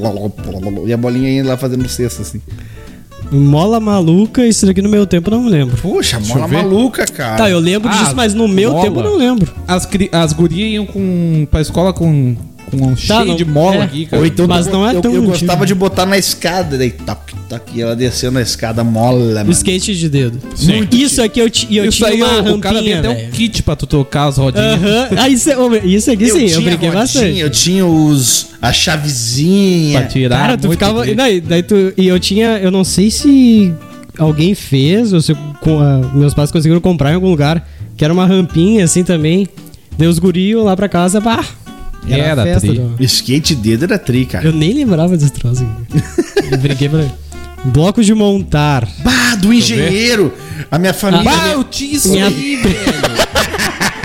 [0.87, 2.41] E a bolinha ia lá fazendo cesta, assim.
[3.33, 5.77] Mola maluca, isso daqui no meu tempo eu não me lembro.
[5.77, 7.37] Poxa, eu mola maluca, cara.
[7.37, 8.83] Tá, eu lembro Ah, disso, mas no meu mola.
[8.85, 9.53] tempo eu não lembro.
[9.69, 12.35] As, as gurias iam com, pra escola com,
[12.71, 13.83] com um cheio não- de mola é.
[13.83, 14.21] aqui, cara.
[14.21, 15.33] Ou então Mas tu- não é eu, tão eu antigo.
[15.33, 19.51] gostava de botar na escada, daí tac, tac, e ela descendo a escada mola, mano.
[19.51, 20.39] Skate de dedo.
[20.55, 20.77] Sim.
[20.77, 23.31] Muito isso aqui eu, eu Isso tinha aí, uma o, o cara rampinha, até um
[23.31, 24.75] kit pra tu tocar as rodinhas.
[24.83, 25.09] Aham.
[25.17, 27.39] Ah, isso, é- isso aqui sim, eu tinha brinquei rodinha, bastante.
[27.39, 28.47] Eu tinha os.
[28.63, 30.01] a chavezinha.
[30.01, 31.09] Pra tirar Cara, tu ficava.
[31.09, 32.59] E daí, daí tu, e eu tinha.
[32.59, 33.73] Eu não sei se
[34.19, 38.13] alguém fez, ou se com a- meus pais conseguiram comprar em algum lugar, que era
[38.13, 39.49] uma rampinha assim também.
[39.99, 41.45] Deu os gurios lá pra casa, pá.
[42.09, 42.67] Era a festa.
[42.69, 42.79] tri.
[42.79, 44.45] do- Skate dedo era tri, cara.
[44.47, 46.03] Eu nem lembrava desse troço aqui.
[46.53, 47.05] eu brinquei pra.
[47.65, 48.89] Bloco de montar.
[49.05, 50.33] Bah, do engenheiro!
[50.71, 51.25] A minha família.
[51.25, 52.77] Bah, eu tinha isso Minha- aí, velho.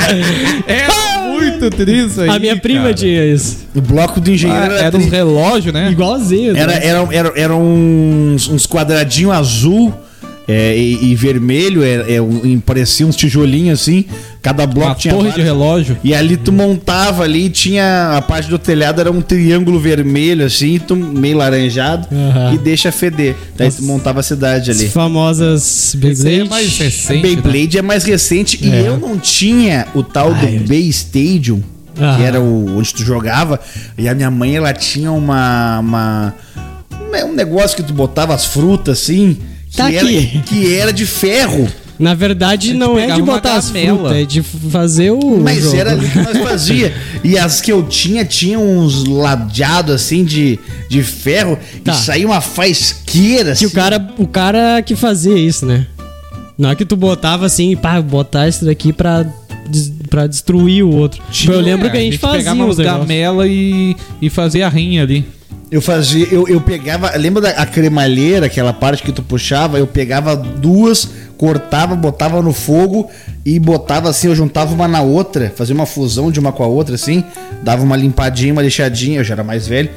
[0.68, 2.94] Era muito triste aí, a minha prima cara.
[2.94, 3.66] tinha isso.
[3.74, 5.04] O bloco do engenheiro Ah, era, era tri.
[5.06, 5.90] uns relógios, né?
[5.92, 6.56] Igualzinho.
[6.56, 6.80] Era, né?
[6.86, 9.94] era, era, era uns, uns quadradinhos azul
[10.48, 14.06] é, e, e vermelho, é, é, um- parecia uns tijolinhos assim.
[14.42, 15.12] Cada bloco Uma tinha.
[15.14, 15.46] torre de vários.
[15.48, 15.98] relógio.
[16.04, 20.78] E ali tu montava ali, tinha a parte do telhado era um triângulo vermelho assim,
[20.78, 22.54] tu, meio laranjado Aham.
[22.54, 23.36] e deixa feder.
[23.58, 24.88] Daí tu montava a cidade As ali.
[24.90, 26.50] famosas Esse aí é Beyblade.
[26.50, 27.22] mais A recente, né?
[27.22, 28.88] Beyblade é mais recente e É.
[28.88, 31.64] eu não tinha o tal do Ai, eu- Bay Stadium,
[32.00, 32.16] Ah.
[32.18, 33.60] que era o onde tu jogava,
[33.98, 36.34] e a minha mãe ela tinha uma, uma
[37.26, 39.38] um negócio que tu botava as frutas assim,
[39.76, 40.42] que, Tá era, aqui.
[40.46, 41.68] que era de ferro.
[41.98, 45.40] Na verdade, gente não é pegava de botar as frutas, é de fazer o.
[45.42, 45.78] Mas jogo.
[45.78, 46.94] era ali que nós fazia.
[47.24, 50.60] E as que eu tinha, tinha uns ladeados assim de,
[50.90, 51.94] de ferro Tá.
[51.94, 53.66] e saía uma faisqueira Que assim.
[53.68, 55.88] o cara, o cara que fazia isso, né?
[56.58, 59.26] Não é que tu botava assim, pá, botar isso daqui pra,
[60.10, 61.22] pra destruir o outro.
[61.32, 63.00] Tinha, eu lembro que a gente, fazia pegava uns uns negócios.
[63.08, 65.26] gamela e, e fazia a rinha ali.
[65.76, 69.78] Eu fazia, eu, eu pegava, lembra da a cremalheira, aquela parte que tu puxava?
[69.78, 71.06] Eu pegava duas,
[71.38, 73.10] cortava, botava no fogo
[73.46, 76.68] e botava assim, eu juntava uma na outra, fazia uma fusão de uma com a
[76.68, 77.26] outra assim,
[77.62, 79.90] dava uma limpadinha, uma lixadinha, eu já era mais velho,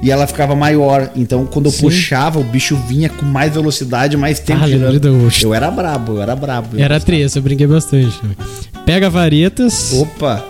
[0.00, 1.10] e ela ficava maior.
[1.16, 1.80] Então quando eu Sim.
[1.80, 5.00] puxava, o bicho vinha com mais velocidade, mais tempo Ah, girando.
[5.00, 6.68] do- Eu era brabo, eu era brabo.
[6.78, 8.20] eu Era três, eu brinquei bastante.
[8.86, 9.92] Pega varetas.
[9.94, 10.44] Opa!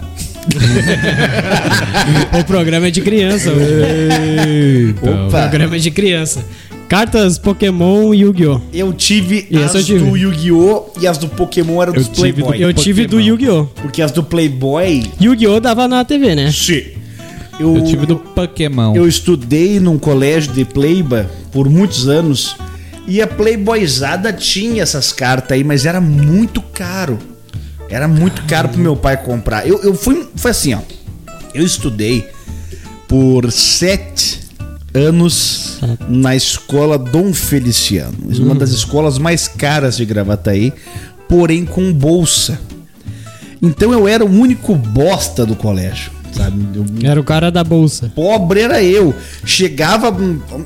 [2.40, 3.50] O programa é de criança.
[3.50, 4.94] hoje.
[5.02, 5.40] O Opa!
[5.48, 6.44] programa é de criança.
[6.88, 8.60] Cartas Pokémon Yu-Gi-Oh!
[8.72, 9.98] Eu tive E as eu tive.
[10.04, 10.92] do Yu-Gi-Oh!
[11.00, 12.58] e as do Pokémon eram dos tive Playboy.
[12.58, 13.20] do- Eu tive do.
[13.20, 13.64] Yu-Gi-Oh!
[13.76, 15.60] Porque as do Playboy Yu-Gi-Oh!
[15.60, 16.52] dava na TV, né?
[16.52, 16.82] Sim.
[17.58, 18.94] Eu, Eu tive do Pokémon.
[18.94, 22.56] eu estudei num colégio de Playba por muitos anos
[23.06, 27.18] e a Playboyzada tinha essas cartas aí, mas era muito caro.
[27.88, 29.66] Era muito caro pro meu pai comprar.
[29.66, 30.26] Eu, eu fui.
[30.34, 30.80] Foi assim, ó.
[31.54, 32.26] Eu estudei
[33.06, 34.40] por sete
[34.92, 38.16] anos na escola Dom Feliciano.
[38.40, 40.72] Uma das escolas mais caras de Gravataí,
[41.28, 42.58] porém com bolsa.
[43.62, 46.58] Então eu era o único bosta do colégio, sabe?
[46.74, 48.12] Eu- Era o cara da bolsa.
[48.14, 49.14] pobre era eu.
[49.44, 50.14] Chegava,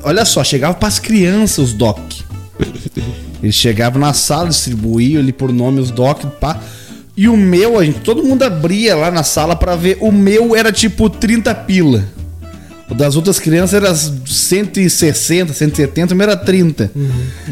[0.03, 1.99] olha só, chegava pras crianças os doc.
[3.41, 6.59] Eles chegavam na sala, distribuíam ali por nome os doc, pá.
[7.21, 9.97] E o meu, a gente, todo mundo abria lá na sala pra ver.
[9.99, 12.05] O meu era tipo 30 pila.
[12.89, 16.89] O das outras crianças era 160, 170, o meu era 30.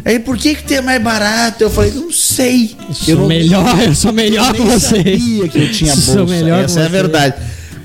[0.06, 1.64] Aí por que que tem mais barato?
[1.64, 2.76] Eu falei, não sei.
[2.94, 5.22] Sou não- melhor, eu sou melhor que nem vocês.
[5.22, 6.34] sabia que eu tinha Sou bolsa.
[6.34, 7.36] melhor que Essa é a verdade.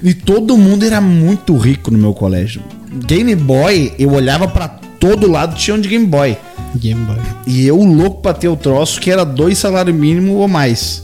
[0.03, 2.63] E todo mundo era muito rico no meu colégio.
[3.07, 6.37] Game Boy, eu olhava pra todo lado, tinha um de Game Boy.
[6.77, 7.17] Game Boy.
[7.47, 11.03] E eu louco pra ter o troço que era dois salários mínimo ou mais.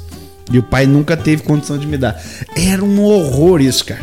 [0.50, 2.20] E o pai nunca teve condição de me dar.
[2.56, 4.00] Era um horror isso, cara.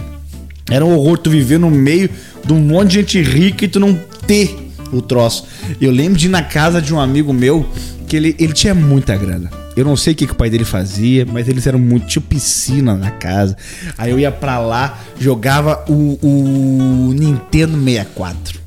[0.70, 2.10] Era um horror tu viver no meio
[2.46, 5.46] de um monte de gente rica e tu não ter o troço.
[5.82, 7.66] Eu lembro de ir na casa de um amigo meu
[8.08, 9.50] que ele, ele tinha muita grana.
[9.76, 12.08] Eu não sei o que, que o pai dele fazia, mas eles eram muito.
[12.08, 13.58] Tinha piscina na casa.
[13.98, 18.66] Aí eu ia pra lá, jogava o, o Nintendo 64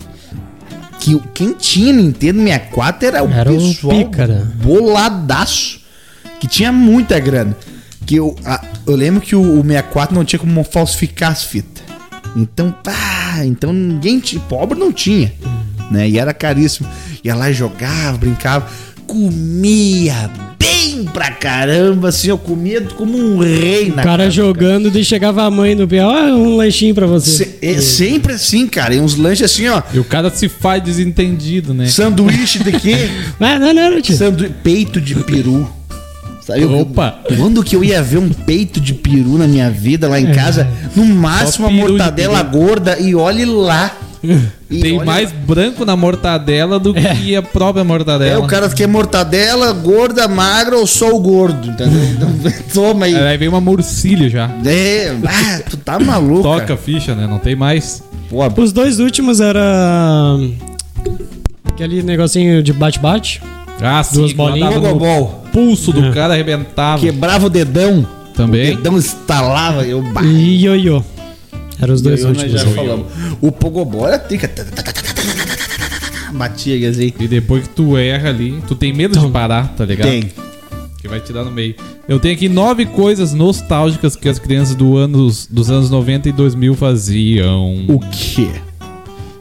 [0.98, 4.52] que quem tinha Nintendo 64 era o Era pessoal pícara.
[4.56, 5.80] boladaço,
[6.40, 7.56] que tinha muita grana.
[8.08, 11.84] Que eu, a- eu lembro que o, o 64 não tinha como falsificar as fitas.
[12.34, 15.32] Então, pá, então ninguém tinha, pobre não tinha,
[15.90, 16.08] né?
[16.08, 16.88] E era caríssimo.
[17.22, 18.66] Ia lá e jogava, brincava.
[19.06, 24.90] comia bem pra caramba, assim, eu comia como um rei na O cara casa, jogando,
[24.90, 27.44] daí chegava a mãe no pé, ó, um lanchinho pra você.
[27.44, 28.94] Se- é sempre assim, cara.
[28.94, 29.82] E uns lanches assim, ó.
[29.92, 31.86] E o cara se faz desentendido, né?
[31.86, 33.08] Sanduíche de quê?
[33.38, 34.16] Não, não, não, tio.
[34.16, 34.50] Sandu...
[34.62, 35.68] Peito de peru.
[36.48, 36.62] Sabe?
[36.62, 37.18] eu- Opa!
[37.36, 40.66] Quando que eu ia ver um peito de peru na minha vida lá em casa?
[40.96, 43.92] No máximo uma mortadela gorda e olhe lá.
[44.70, 48.44] E Tem olhe mais branco na mortadela do que a própria É, mortadela.
[48.44, 52.02] o cara quer mortadela, gorda, magra ou só o gordo, entendeu?
[52.12, 53.14] Então, toma aí.
[53.16, 54.50] Aí vem uma morcilha já.
[54.66, 56.42] É, ah, tu tá maluco.
[56.42, 56.76] Toca a cara.
[56.80, 57.26] ficha, né?
[57.26, 58.02] Não tem mais.
[58.28, 60.36] Pô, Os dois últimos era
[61.64, 63.40] aquele negocinho de bate-bate.
[63.80, 64.16] Ah, sim.
[64.18, 64.74] Duas que bolinhas.
[64.74, 65.47] no.
[65.58, 67.02] Pulso do cara arrebentava.
[67.02, 68.06] Quebrava o dedão.
[68.34, 68.72] Também.
[68.72, 69.84] O dedão estalava.
[69.84, 71.02] Eu, bah, E ioiô.
[71.80, 72.52] Eram os dois últimos.
[72.52, 73.06] já falamos.
[73.40, 74.48] O Pogobol era trica.
[76.32, 77.12] Batia assim.
[77.18, 80.08] E depois que tu erra ali, tu tem medo de parar, tá ligado?
[80.08, 80.30] Tem.
[81.00, 81.74] Que vai te dar no meio.
[82.08, 86.32] Eu tenho aqui nove coisas nostálgicas que as crianças do anos, dos anos 90 e
[86.32, 87.84] 2000 faziam.
[87.88, 88.48] O quê?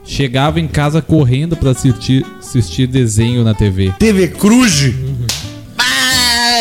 [0.06, 3.92] Chegava em casa correndo pra assistir, assistir desenho na TV.
[4.00, 4.94] TV Cruz.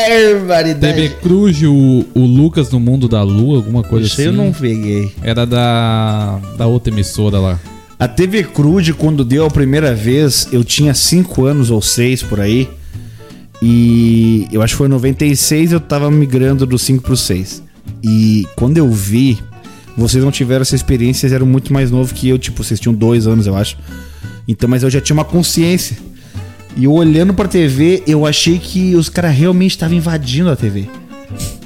[0.09, 0.95] Barbaridade.
[0.95, 4.25] TV Cruz, o, o Lucas no Mundo da Lua, alguma coisa Isso assim.
[4.25, 5.13] eu não peguei.
[5.23, 7.59] Era da, da outra emissora lá.
[7.99, 12.41] A TV Cruz, quando deu a primeira vez, eu tinha 5 anos ou 6 por
[12.41, 12.69] aí.
[13.63, 17.63] E eu acho que foi em 96 eu tava migrando do 5 pro 6.
[18.05, 19.39] E quando eu vi,
[19.97, 22.95] vocês não tiveram essa experiência, vocês eram muito mais novos que eu, tipo, vocês tinham
[22.95, 23.79] 2 anos, eu acho.
[24.47, 25.97] Então, mas eu já tinha uma consciência.
[26.77, 30.89] E eu olhando pra TV, eu achei que os caras realmente estavam invadindo a TV.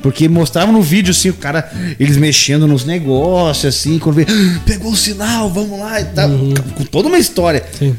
[0.03, 4.61] Porque mostravam no vídeo, assim, o cara, eles mexendo nos negócios, assim, quando vê, "Ah,
[4.65, 6.31] pegou o sinal, vamos lá e tal.
[6.77, 7.63] Com toda uma história.
[7.79, 7.95] Sim.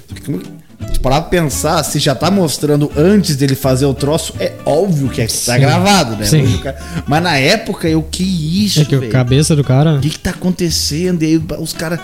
[0.93, 5.09] Se parar pra pensar, se já tá mostrando antes dele fazer o troço, é óbvio
[5.09, 6.25] que é, tá gravado, né?
[6.25, 6.41] Sim.
[6.43, 8.23] Mas, o cara- mas na época, eu, que
[8.65, 9.11] isso, É que a velho?
[9.11, 9.97] cabeça do cara.
[9.97, 11.21] O que que tá acontecendo?
[11.21, 11.99] E aí os caras.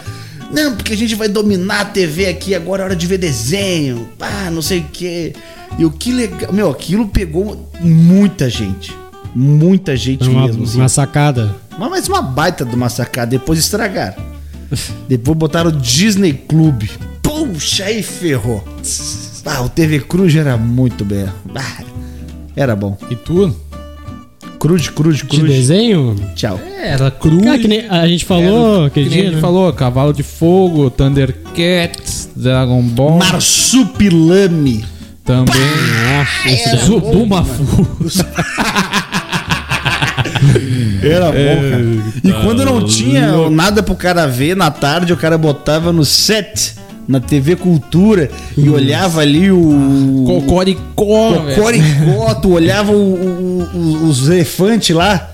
[0.52, 4.08] Não, porque a gente vai dominar a TV aqui, agora é hora de ver desenho.
[4.20, 5.34] Ah, não sei o quê.
[5.78, 6.52] E o que legal.
[6.54, 8.94] Meu, aquilo pegou muita gente.
[9.36, 10.64] Muita gente Uma, mesmo.
[10.64, 10.78] assim.
[10.78, 11.56] uma sacada.
[11.78, 13.32] Mas mais uma baita de uma sacada.
[13.32, 14.16] Depois estragaram.
[15.08, 16.84] Depois botaram o Disney Club.
[17.22, 18.64] Puxa, aí ferrou.
[19.50, 21.26] Ah, o TV Cruz era muito bem.
[21.56, 21.82] Ah,
[22.54, 22.98] era bom.
[23.10, 23.56] E tu?
[24.60, 25.44] Cruz, cruz, De cruz.
[25.52, 26.16] desenho?
[26.36, 26.60] Tchau.
[26.82, 27.44] Era Cruz.
[27.44, 29.42] Cara, que nem a gente falou que aquele nem a dia, gente né?
[29.42, 33.18] falou, Cavalo de Fogo, Thundercats, Dragon Ball.
[33.20, 34.84] Marsupilame.
[35.24, 35.54] Também.
[35.56, 37.88] Nossa, esse daí- Zu- Bumafu.
[41.04, 41.84] Era bom, cara.
[42.24, 46.74] E quando não tinha nada pro cara ver, na tarde o cara botava no set,
[47.08, 50.24] na TV Cultura, e olhava ali o.
[50.26, 51.34] Cocoricó.
[51.56, 55.32] Cocoricó, tu olhava o- o- o- os elefantes lá.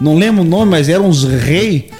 [0.00, 1.90] Não lembro o nome, mas eram uns rei.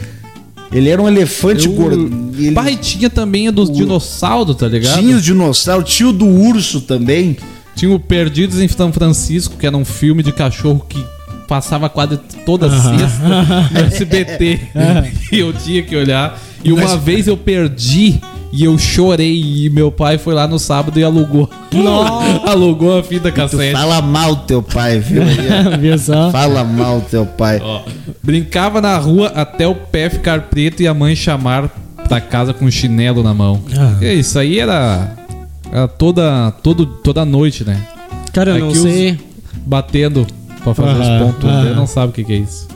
[0.73, 2.11] Ele era um elefante Eu- gordo.
[2.37, 4.99] Ele Pai, tinha também a dos dinossauros, tá ligado?
[4.99, 7.37] tinha os dinossauros, tinha o do urso também.
[7.77, 11.03] Tinha o Perdidos em São Francisco, que era um filme de cachorro que
[11.49, 13.23] passava quase toda sexta
[13.73, 14.61] no SBT.
[15.33, 16.41] e eu tinha que olhar.
[16.65, 18.21] E uma Mas- vez eu perdi
[18.55, 19.65] e eu chorei.
[19.67, 21.49] E meu pai foi lá no sábado e alugou.
[22.47, 23.73] alugou a fita Tu cassete.
[23.73, 25.23] fala mal teu pai, viu?
[25.81, 26.31] Viu só?
[26.31, 27.61] fala mal teu pai.
[27.63, 27.83] Ó,
[28.23, 31.69] brincava na rua até o pé ficar preto e a mãe chamar
[32.09, 33.61] pra casa com um chinelo na mão.
[33.77, 34.05] Ah.
[34.05, 35.17] Isso aí era,
[35.73, 37.81] era toda, todo, toda noite, né?
[38.33, 39.19] Cara, eu não Aqui sei.
[39.67, 40.27] Batendo
[40.63, 41.49] pra fazer os pontos.
[41.49, 41.63] aham.
[41.63, 42.69] Você não sabe o que, que é isso.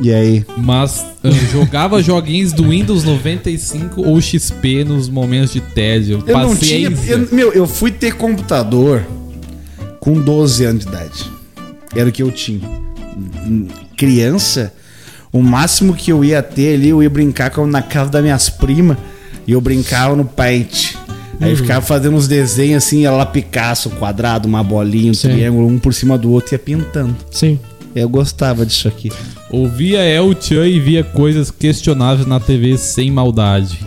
[0.00, 0.44] E aí?
[0.56, 6.22] Mas ah, jogava joguinhos do Windows 95 ou XP nos momentos de tédio.
[6.26, 6.88] Eu não tinha.
[7.06, 9.04] Eu- meu, eu fui ter computador
[10.00, 11.30] com 12 anos de idade.
[11.96, 12.60] Era o que eu tinha.
[13.46, 14.72] Hum, Criança,
[15.32, 18.48] o máximo que eu ia ter ali, eu ia brincar com, na casa das minhas
[18.48, 18.96] primas
[19.46, 20.94] e eu brincava no Paint.
[21.40, 21.56] Aí Uhum.
[21.56, 25.30] ficava fazendo uns desenhos assim, ia lá Picasso, quadrado, uma bolinha, um Sim.
[25.30, 27.16] triângulo, um por cima do outro, ia pintando.
[27.30, 27.58] Sim.
[27.94, 29.10] Eu gostava disso aqui.
[29.50, 33.78] Ouvia El Chan e via coisas questionáveis na TV sem maldade.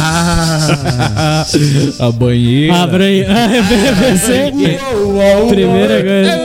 [0.00, 1.46] Ah,
[2.00, 3.04] A banheira.
[3.04, 3.24] Aí.
[3.28, 3.64] Ah, eu
[3.96, 4.52] pensei.
[5.48, 6.38] Primeira coisa.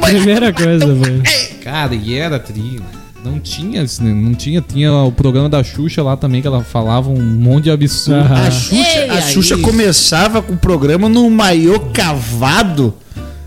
[0.00, 1.22] Primeira coisa, velho.
[1.62, 2.80] Cara, e era tri.
[3.24, 7.20] Não tinha, não tinha, tinha o programa da Xuxa lá também que ela falava um
[7.20, 8.20] monte de absurdo.
[8.20, 8.46] Aham.
[8.46, 12.94] A Xuxa, a Xuxa começava com o programa no maiô cavado.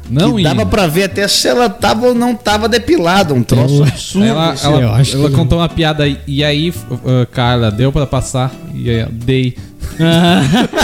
[0.09, 3.33] Não, que dava pra ver até se ela tava ou não tava depilada.
[3.33, 4.25] Um troço Eu- absurdo.
[4.27, 7.91] Ela, ela, eu acho ela que- contou uma piada aí, e aí, uh, Carla, deu
[7.91, 8.51] pra passar?
[8.73, 9.55] E aí, dei.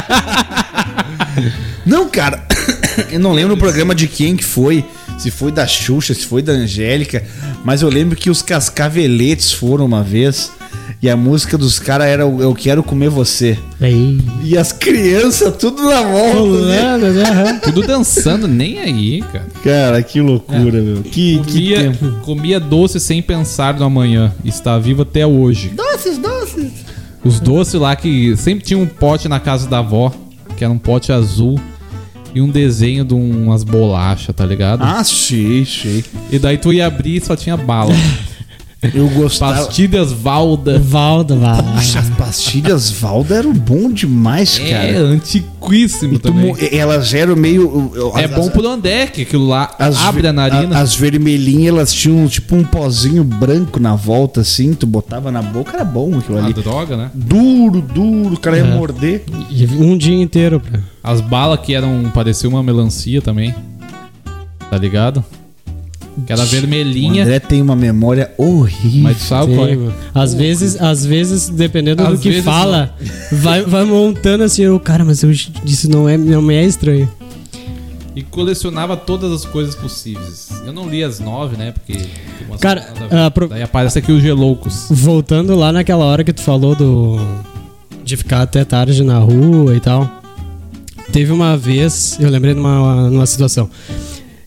[1.85, 2.43] Não, cara,
[3.11, 4.83] eu não lembro o programa de quem que foi.
[5.17, 7.23] Se foi da Xuxa, se foi da Angélica.
[7.63, 10.51] Mas eu lembro que os Cascaveletes foram uma vez.
[11.01, 13.57] E a música dos caras era o Eu Quero Comer Você.
[13.81, 14.19] Aí.
[14.43, 16.65] E as crianças tudo na volta.
[16.65, 16.81] né?
[16.81, 17.59] Rolando, né?
[17.63, 19.45] Tudo dançando, nem aí, cara.
[19.63, 21.01] Cara, que loucura, meu.
[21.03, 22.11] Que, que Comia, tempo.
[22.21, 24.33] comia doce sem pensar no amanhã.
[24.43, 25.69] Está vivo até hoje.
[25.69, 26.71] Doces, doces.
[27.23, 30.11] Os doces lá que sempre tinha um pote na casa da avó,
[30.55, 31.59] que era um pote azul.
[32.33, 34.81] E um desenho de umas bolachas, tá ligado?
[34.83, 36.03] Ah, sei, sei.
[36.29, 37.93] E daí tu ia abrir e só tinha bala.
[38.93, 39.65] Eu gostava.
[39.65, 40.77] Pastilhas Valda.
[40.79, 41.61] Valda, vai.
[41.75, 44.99] Puxa, as pastilhas Valda eram bom demais, É, cara.
[45.05, 46.55] antiquíssimo E tu também.
[46.71, 47.91] elas eram meio.
[48.15, 48.65] É as- bom pro
[49.13, 50.77] que aquilo lá As, abre a narina.
[50.77, 54.73] a- as vermelhinhas, elas tinham tipo um pozinho branco na volta, assim.
[54.73, 56.53] Tu botava na boca, era bom aquilo A ali.
[56.53, 57.11] droga, né?
[57.13, 58.75] Duro, duro, o cara ia É.
[58.75, 59.23] morder.
[59.49, 60.79] E Um dia inteiro, pra...
[61.03, 62.11] As balas que eram.
[62.13, 63.53] parecia uma melancia também.
[64.69, 65.23] Tá ligado?
[66.25, 67.23] Que era O vermelhinha.
[67.23, 69.03] André tem uma memória horrível.
[69.03, 69.77] Mas sabe qual é?
[70.13, 72.95] Às vezes, às vezes, dependendo do Às que vezes fala,
[73.31, 77.09] vai, vai montando assim, eu, cara, mas eu, isso não é, não me é estranho.
[78.15, 80.49] E colecionava todas as coisas possíveis.
[80.65, 81.73] Eu não li as nove, né?
[81.73, 81.97] Porque.
[82.61, 84.87] Cara, que a pro- Daí aparece aqui os Geloucos.
[84.89, 87.19] Voltando lá naquela hora que tu falou do.
[88.05, 90.09] de ficar até tarde na rua e tal.
[91.11, 93.69] Teve uma vez, eu lembrei de uma, numa situação.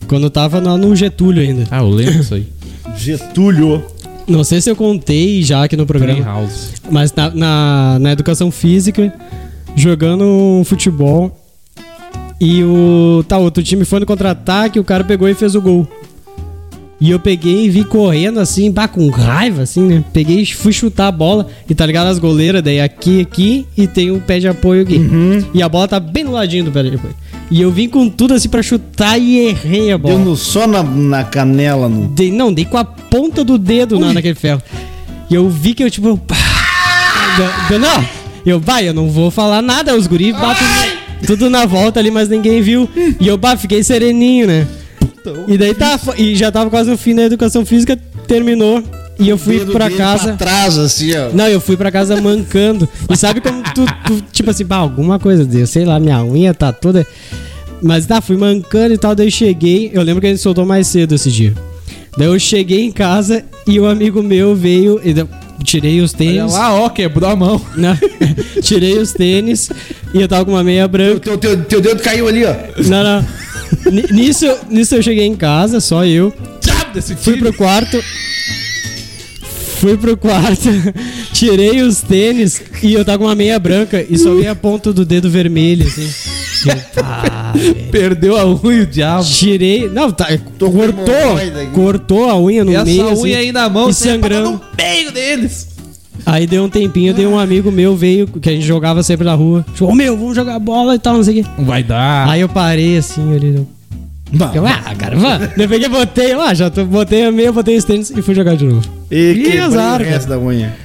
[0.09, 1.65] Quando eu tava no, no Getúlio ainda.
[1.71, 2.47] Ah, eu lembro disso aí.
[2.97, 3.85] Getúlio.
[4.27, 6.25] Não sei se eu contei já aqui no programa.
[6.25, 6.73] House.
[6.91, 9.13] Mas na, na, na educação física,
[9.77, 11.35] jogando um futebol.
[12.41, 13.25] E o.
[13.27, 15.89] Tá, outro time foi no contra-ataque, o cara pegou e fez o gol.
[17.01, 20.05] E eu peguei e vi correndo assim, bah, com raiva, assim, né?
[20.13, 21.47] Peguei e fui chutar a bola.
[21.69, 25.01] E tá ligado as goleiras, daí aqui, aqui, e tem o pé de apoio aqui.
[25.55, 27.15] E a bola tá bem do ladinho do pé de apoio.
[27.51, 30.15] E eu vim com tudo assim pra chutar e errei a bola.
[30.17, 31.89] Deu no- só na, na canela.
[31.89, 32.09] No...
[32.09, 34.61] Dei, não, dei com a ponta do dedo na, naquele ferro.
[35.31, 36.17] E eu vi que eu, tipo.
[36.19, 36.37] pá,
[37.37, 38.05] deu- deu- não!
[38.45, 39.95] Eu, vai, eu não vou falar nada.
[39.97, 40.67] Os guris batem
[41.27, 42.89] tudo na volta ali, mas ninguém viu.
[43.21, 44.67] E eu, bah, fiquei sereninho, né?
[45.47, 48.83] E daí tá, e já tava quase no fim da educação física, terminou.
[49.19, 50.25] E eu fui pra casa.
[50.29, 51.31] Pra trás, assim, ó.
[51.35, 52.89] Não, eu fui pra casa mancando.
[53.11, 56.55] E sabe como tu, tu, tipo assim, bah, alguma coisa, Deus, sei lá, minha unha
[56.55, 57.07] tá toda.
[57.83, 59.91] Mas tá, fui mancando e tal, daí cheguei.
[59.93, 61.53] Eu lembro que ele soltou mais cedo esse dia.
[62.17, 65.01] Daí eu cheguei em casa e um amigo meu veio.
[65.05, 65.29] E daí eu
[65.65, 66.53] tirei os Olha tênis.
[66.53, 67.61] lá, ó, quebrou a mão.
[67.77, 67.97] Não,
[68.63, 69.69] tirei os tênis
[70.15, 71.21] e eu tava com uma meia branca.
[71.21, 72.55] Teu, teu, teu dedo caiu ali, ó.
[72.87, 73.27] Não, não.
[73.93, 76.33] Ni- Nisso, nisso eu cheguei em casa, só eu.
[77.19, 78.03] Fui pro quarto.
[79.81, 80.69] Fui pro quarto,
[81.33, 84.93] tirei os tênis e eu tava com uma meia branca e só vi a ponta
[84.93, 86.11] do dedo vermelho, assim.
[87.91, 89.25] Perdeu a unha, o diabo.
[89.25, 89.89] Tirei.
[89.89, 90.27] Não, tá,
[90.59, 91.73] cortou.
[91.73, 93.05] Cortou a unha no E essa meio.
[93.05, 94.51] unha assim, aí na mão, e sangrando.
[94.53, 95.69] no meio deles.
[96.27, 99.35] Aí deu um tempinho, deu um amigo meu, veio, que a gente jogava sempre na
[99.35, 99.65] rua.
[99.81, 101.51] Ô meu, vamos jogar bola e tal, não sei o quê.
[101.57, 102.29] Não vai dar.
[102.29, 103.67] Aí eu parei assim, ali.
[104.33, 105.49] Bah, eu, ah, cara, vamos.
[105.57, 108.35] Depois que eu botei, ah, já tô, botei a meia, botei os tênis e fui
[108.35, 108.87] jogar de novo.
[109.11, 110.77] E quebrei azar, o resto da unha.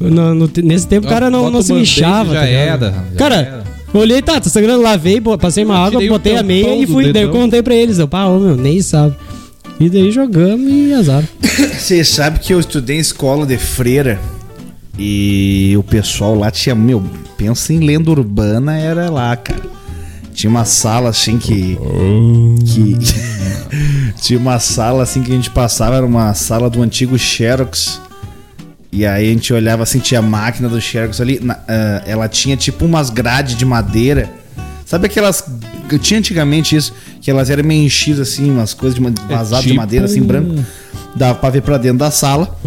[0.00, 2.34] No- no- nesse tempo o cara não, não se lixava.
[2.34, 3.64] já tá era, já cara, era.
[3.94, 7.12] olhei, tá, tá sangrando, lavei, passei uma Eu água, botei a meia e fui.
[7.12, 7.98] Daí eu contei pra eles.
[7.98, 9.14] Eu, pá, ô meu, nem sabe.
[9.78, 11.22] E daí jogamos e azar.
[11.78, 14.18] Você sabe que eu estudei em escola de freira
[14.98, 17.02] e o pessoal lá tinha, meu,
[17.36, 19.60] pensa em lenda urbana, era lá, cara.
[20.32, 21.78] Tinha uma sala assim que.
[22.66, 22.96] que
[24.22, 28.00] tinha uma sala assim que a gente passava, era uma sala do antigo Xerox.
[28.90, 31.40] E aí a gente olhava assim, tinha a máquina do Xerox ali.
[31.42, 34.30] na- ah, ela tinha tipo umas grades de madeira.
[34.84, 35.44] Sabe aquelas.
[35.90, 39.68] Eu tinha antigamente isso, que elas eram meio enchidas assim, umas coisas de vazado de
[39.68, 40.62] tipo madeira assim, branco.
[41.14, 42.58] Dava pra ver pra dentro da sala.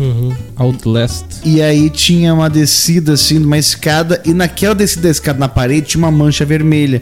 [0.55, 1.25] Outlast.
[1.43, 4.21] E aí tinha uma descida assim, de uma escada.
[4.25, 7.01] E naquela descida da escada na parede tinha uma mancha vermelha.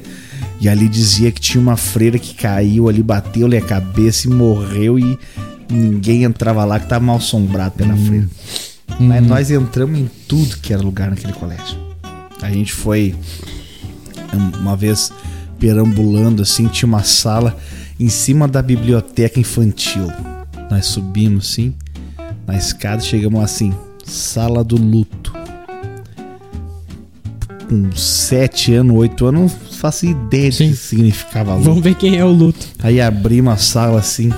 [0.60, 4.98] E ali dizia que tinha uma freira que caiu ali, bateu-lhe a cabeça e morreu.
[4.98, 5.18] E
[5.70, 8.30] ninguém entrava lá, que tava mal assombrado pela freira.
[9.00, 11.78] Mas nós entramos em tudo que era lugar naquele colégio.
[12.42, 13.16] A gente foi
[14.34, 15.12] um- uma vez
[15.60, 17.58] perambulando assim, tinha uma sala
[18.00, 20.08] em cima da biblioteca infantil.
[20.70, 21.74] Nós subimos assim,
[22.46, 23.74] na escada chegamos assim,
[24.06, 25.34] sala do luto.
[27.74, 30.70] Com 7 anos, 8 anos, não faço ideia de Sim.
[30.70, 31.66] que significava luto.
[31.66, 32.68] Vamos ver quem é o luto.
[32.84, 34.32] Aí abrimos a sala assim.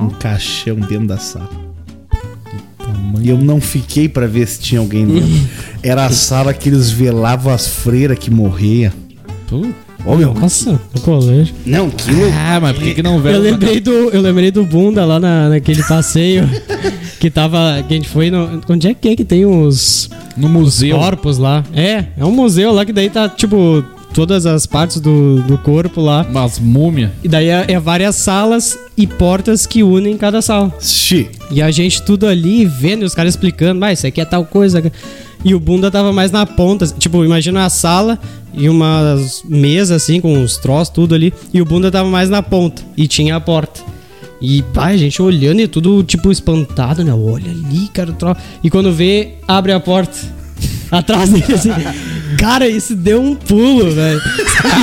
[0.00, 1.50] Um caixão dentro da sala.
[3.20, 5.28] E eu não fiquei pra ver se tinha alguém dentro.
[5.82, 8.92] Era a sala que eles velavam as freiras que morria.
[10.04, 10.34] Ô, meu.
[10.34, 11.54] Nossa, no colégio.
[11.66, 12.10] Não, que.
[12.34, 13.38] Ah, mas por que, que não Eu veio?
[13.38, 16.48] lembrei do, eu lembrei do Bunda lá na, naquele passeio
[17.22, 17.84] que tava.
[17.86, 18.60] Que a gente foi no.
[18.68, 20.98] Onde é que é que tem os No museu.
[20.98, 21.62] corpos lá?
[21.72, 26.00] É, é um museu lá que daí tá, tipo, todas as partes do, do corpo
[26.00, 26.26] lá.
[26.28, 27.12] Umas múmias.
[27.22, 30.74] E daí é, é várias salas e portas que unem cada sala.
[30.80, 31.30] Xi.
[31.48, 34.44] E a gente tudo ali vendo, e os caras explicando, mas isso aqui é tal
[34.44, 34.82] coisa.
[35.44, 36.88] E o bunda tava mais na ponta.
[36.88, 38.18] Tipo, imagina a sala
[38.52, 41.32] e umas mesas assim, com os troços, tudo ali.
[41.54, 42.82] E o bunda tava mais na ponta.
[42.96, 43.91] E tinha a porta.
[44.42, 47.14] E pá, a gente olhando e tudo, tipo, espantado, né?
[47.14, 48.40] Olha ali, cara, o troço.
[48.64, 50.18] E quando vê, abre a porta.
[50.90, 51.70] Atrás dele, assim.
[52.36, 54.20] Cara, isso deu um pulo, velho.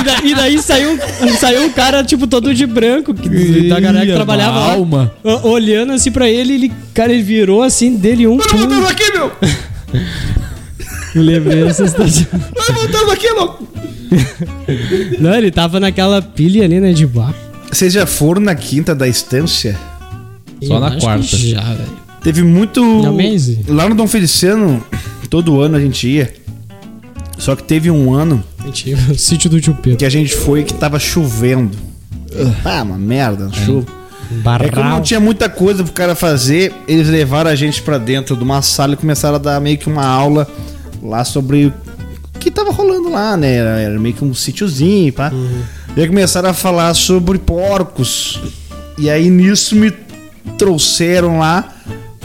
[0.00, 3.78] E, da- e daí saiu, um- saiu um cara, tipo, todo de branco, que, da
[3.78, 4.72] galera que trabalhava lá.
[4.72, 5.12] alma.
[5.44, 8.86] Olhando assim pra ele, ele, cara, ele virou assim dele um voltando pulo.
[8.88, 9.30] aqui, meu!
[11.14, 12.24] Eu lembrei dessa situação.
[12.56, 13.68] Tá voltando aqui, louco!
[15.18, 17.34] Não, ele tava naquela pilha ali, né, de bar.
[17.70, 19.78] Vocês já foram na quinta da estância?
[20.62, 21.36] Só Eu na quarta.
[21.36, 22.00] Já, velho.
[22.22, 22.82] Teve muito.
[23.68, 24.84] Lá no Dom Feliciano,
[25.30, 26.32] todo ano a gente ia.
[27.38, 29.98] Só que teve um ano Mentira, o sítio do tio Pedro.
[29.98, 31.70] que a gente foi que tava chovendo.
[32.64, 33.86] Ah, uma merda, chuva.
[34.60, 35.00] É que não Barral.
[35.02, 38.92] tinha muita coisa pro cara fazer, eles levaram a gente pra dentro de uma sala
[38.92, 40.46] e começaram a dar meio que uma aula
[41.02, 41.72] lá sobre o
[42.38, 43.54] que tava rolando lá, né?
[43.54, 45.32] Era, meio que um sítiozinho, pá.
[45.96, 48.40] E aí começaram a falar sobre porcos.
[48.98, 49.92] E aí nisso me
[50.56, 51.72] trouxeram lá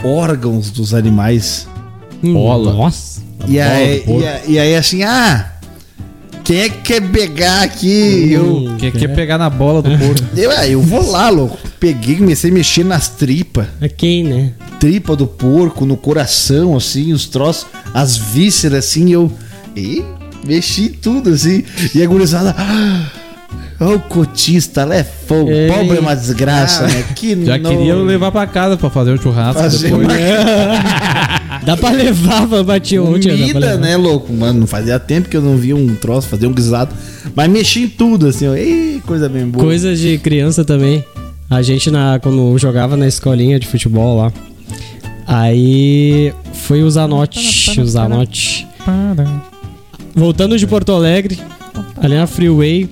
[0.04, 1.66] órgãos dos animais.
[2.22, 2.72] bola.
[2.72, 3.20] Nossa.
[3.46, 5.52] E bola aí, e, aí- e aí assim, ah,
[6.44, 8.28] quem é que quer pegar aqui?
[8.32, 10.22] Eu, Hum, Quer, quer pegar na bola do porco.
[10.36, 11.58] eu, ah, eu vou lá, louco.
[11.80, 13.66] Peguei, comecei a mexer nas tripas.
[13.80, 14.52] É quem, né?
[14.78, 19.32] tripa do porco, no coração, assim, os troços, as vísceras, assim, eu.
[19.74, 20.04] E
[20.46, 21.64] mexi em tudo, assim.
[21.94, 22.54] E a gurizada.
[22.58, 23.06] "Ah,
[23.78, 25.50] Ó, o cotista, ela é fogo.
[25.50, 25.68] Ei.
[25.68, 27.04] Pobre é uma desgraça, né?
[27.14, 30.06] Que Já no- queria levar pra casa pra fazer um churrasco fazer depois.
[30.06, 30.14] uma
[31.64, 33.30] Dá pra levar pra bater ontem.
[33.36, 34.32] comida, né, louco?
[34.32, 36.94] Mano, não fazia tempo que eu não via um troço, fazer um guisado.
[37.34, 38.54] Mas mexi em tudo, assim, ó.
[38.54, 39.64] Ei, coisa bem boa.
[39.64, 41.04] Coisa de criança também.
[41.50, 44.32] A gente, na, quando jogava na escolinha de futebol lá,
[45.26, 47.80] aí foi o Zanotti.
[47.80, 48.66] O Zanotti.
[50.14, 51.38] Voltando de Porto Alegre,
[52.00, 52.88] ali na Freeway.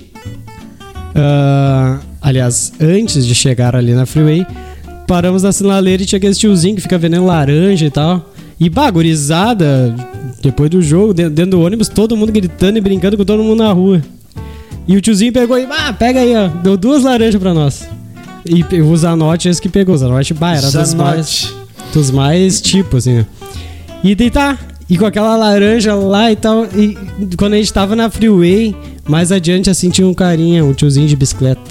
[1.15, 4.45] Ah, aliás, antes de chegar ali na Freeway,
[5.07, 8.33] paramos na sinaleira e tinha aquele tiozinho que fica vendendo laranja e tal.
[8.59, 9.95] E bagurizada,
[10.41, 13.71] depois do jogo, dentro, do ônibus, todo mundo gritando e brincando com todo mundo na
[13.71, 14.01] rua.
[14.87, 16.47] E o tiozinho pegou e, ah, pega aí, ó.
[16.47, 17.87] Deu duas laranjas pra nós.
[18.45, 19.95] E o Zanotti, esse que pegou.
[19.95, 21.55] O Zanotti, bah, era dos mais, Zanotti.
[21.93, 23.25] dos mais tipo, assim, né?
[24.03, 24.57] E tá.
[24.87, 26.65] E com aquela laranja lá e tal.
[26.65, 26.95] E
[27.35, 28.75] quando a gente tava na freeway,
[29.07, 31.61] mais adiante, assim, tinha um carinha, um tiozinho de bicicleta.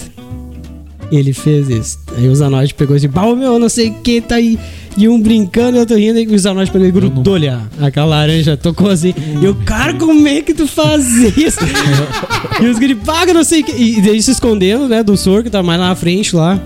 [1.10, 1.98] Ele fez isso.
[2.16, 4.58] Aí o Zanotti pegou assim, pau meu, não sei o que, tá aí.
[4.96, 8.56] E um brincando, eu tô rindo, e o Zanotti pegou e grudou ó, aquela laranja,
[8.56, 9.12] tocou assim.
[9.40, 11.06] E eu, cara, como é que tu faz
[11.36, 11.58] isso?
[12.62, 13.72] e os gritos, paga, não sei o que.
[13.72, 16.60] E daí se escondendo, né, do soro que tá mais lá na frente lá.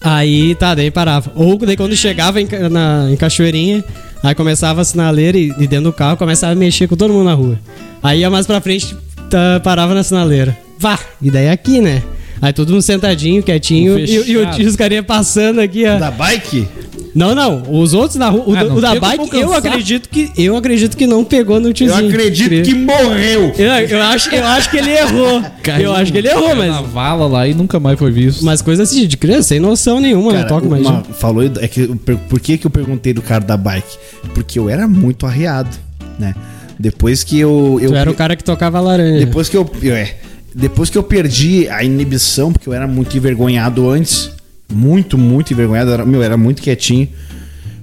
[0.00, 1.32] Aí tá, daí parava.
[1.34, 3.82] Ou daí quando chegava em, na, em Cachoeirinha,
[4.22, 7.24] aí começava a sinaleira e, e dentro do carro começava a mexer com todo mundo
[7.24, 7.58] na rua.
[8.02, 8.94] Aí ia mais pra frente,
[9.30, 10.56] tá, parava na sinaleira.
[10.78, 10.98] Vá!
[11.22, 12.02] E daí aqui, né?
[12.42, 15.98] Aí todo mundo sentadinho, quietinho, e, e, o- e os carinha passando aqui, ó.
[15.98, 16.66] Da bike?
[17.14, 19.36] Não, não, os outros da rua, o, Ah, da- não o da tem como bike,
[19.36, 19.68] eu alcançar.
[19.68, 22.08] acredito que eu acredito que não pegou no Eu tiozinho.
[22.08, 23.52] acredito que morreu.
[23.56, 25.42] eu, eu acho, eu acho que ele errou.
[25.62, 28.10] Caiu- eu acho que ele errou, caiu Na mas vala lá e nunca mais foi
[28.10, 28.44] visto.
[28.44, 30.38] mas coisa assim de criança, sem noção nenhuma, né?
[30.38, 31.04] Cara, Toca, uma- imagina.
[31.14, 33.96] falou, é que, eu per- por que, que eu perguntei do cara da bike?
[34.34, 35.70] Porque eu era muito arreado,
[36.18, 36.34] né?
[36.78, 37.78] Depois que eu.
[37.80, 39.24] eu Tu era o cara que tocava laranja.
[39.24, 39.70] Depois que eu.
[39.84, 40.14] é,
[40.54, 44.30] depois que eu perdi a inibição, porque eu era muito envergonhado antes.
[44.72, 45.92] Muito, muito envergonhado.
[45.92, 47.08] Era, meu, era muito quietinho.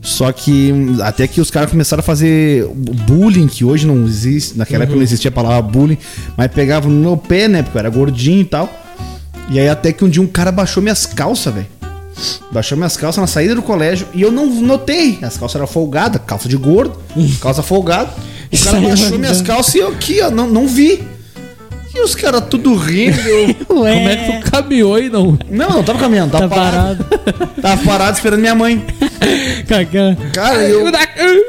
[0.01, 0.73] Só que
[1.03, 2.65] até que os caras começaram a fazer
[3.05, 5.97] bullying, que hoje não existe, naquela época não existia a palavra bullying,
[6.35, 7.61] mas pegavam no meu pé, né?
[7.61, 8.67] Porque eu era gordinho e tal.
[9.51, 11.67] E aí até que um dia um cara baixou minhas calças, velho.
[12.51, 15.19] Baixou minhas calças na saída do colégio e eu não notei.
[15.21, 16.97] As calças eram folgadas, calça de gordo,
[17.39, 18.11] calça folgada.
[18.51, 19.19] O cara Saiu baixou andando.
[19.19, 21.03] minhas calças e eu aqui, ó, não, não vi.
[21.93, 23.19] E os caras tudo rindo.
[23.19, 25.37] eu- Como é que tu caminhou e não.
[25.49, 27.03] Não, não tava caminhando, tava tá parado.
[27.03, 27.51] parado.
[27.61, 28.83] Tava parado esperando minha mãe.
[29.67, 30.15] Cagã.
[30.33, 30.85] Cara, eu.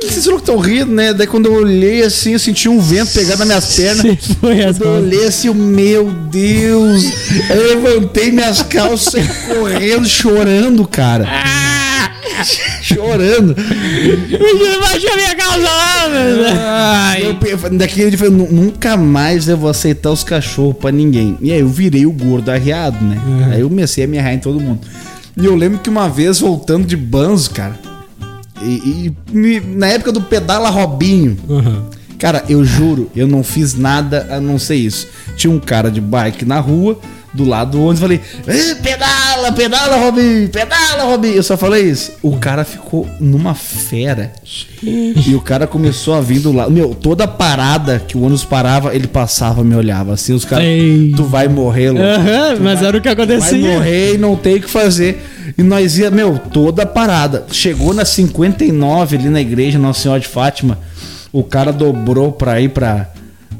[0.03, 1.14] Vocês loucos estão rindo, né?
[1.14, 4.03] Daí quando eu olhei assim, eu senti um vento pegar nas minhas pernas.
[4.20, 7.05] Você foi as Quando eu olhei assim, eu, meu Deus!
[7.48, 11.24] Eu levantei minhas calças e saí correndo, chorando, cara.
[12.82, 13.55] Chorando.
[13.59, 16.43] Ele baixou a minha calça lá, velho.
[18.12, 21.36] Eu falei, "Nu- nunca mais eu vou aceitar os cachorros pra ninguém.
[21.40, 23.18] E aí eu virei o gordo arriado, né?
[23.53, 24.80] Aí eu comecei a me arrar em todo mundo.
[25.36, 27.78] E eu lembro que uma vez, voltando de Banzo, cara,
[28.62, 31.84] e, e me- na época do pedala Robinho, Aham.
[32.18, 35.09] cara, eu juro, eu não fiz nada a não ser isso.
[35.36, 36.99] Tinha um cara de bike na rua,
[37.34, 41.34] do lado do ônibus, falei, "Eh, pedala, pedala, Robinho, pedala, Robinho.
[41.34, 42.12] Eu só falei isso.
[42.22, 44.32] O cara ficou numa fera.
[44.82, 46.70] E o cara começou a vir do lado.
[46.70, 50.12] Meu, toda parada que o ônibus parava, ele passava, me olhava.
[50.14, 50.66] Assim, os caras,
[51.16, 52.04] tu vai morrer, louco.
[52.06, 53.58] Aham, mas era o que Vai acontecia.
[53.74, 55.24] morrer e não tem o que fazer.
[55.56, 57.46] E nós ia, meu, toda parada.
[57.50, 60.78] Chegou na 59 ali na igreja Nossa Senhora de Fátima.
[61.32, 63.08] O cara dobrou pra ir pra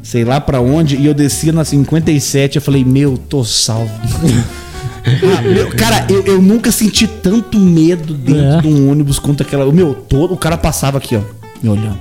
[0.03, 2.57] sei lá pra onde e eu descia na 57.
[2.57, 3.91] Eu falei, meu, tô salvo.
[5.05, 8.61] Ah, meu, cara, eu, eu nunca senti tanto medo dentro É.
[8.61, 9.71] de um ônibus quanto aquela.
[9.73, 11.21] Meu, todo o cara passava aqui, ó,
[11.61, 11.99] me olhando.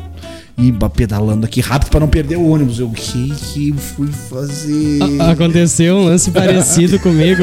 [0.55, 2.77] E pedalando aqui rápido pra não perder o ônibus.
[2.77, 4.99] Eu, o que que fui fazer?
[5.31, 7.41] Aconteceu um lance parecido comigo.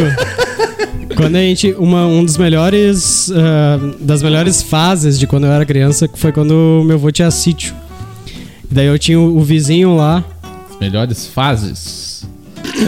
[1.17, 1.75] Quando a gente.
[1.77, 3.29] Uma, um dos melhores.
[3.35, 7.75] ah, das melhores fases de quando eu era criança foi quando meu avô tinha sítio.
[8.71, 10.23] Daí eu tinha o, o vizinho lá.
[10.81, 12.25] Melhores fases.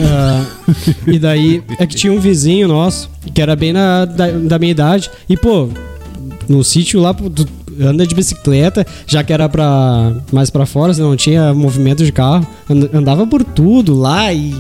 [0.09, 0.45] ah,
[1.07, 4.71] e daí é que tinha um vizinho nosso, que era bem na, da, da minha
[4.71, 5.11] idade.
[5.29, 5.69] E, pô,
[6.49, 7.47] no sítio lá, tu
[7.81, 12.47] anda de bicicleta, já que era pra, mais pra fora, não tinha movimento de carro.
[12.69, 14.55] and- Andava por tudo lá e.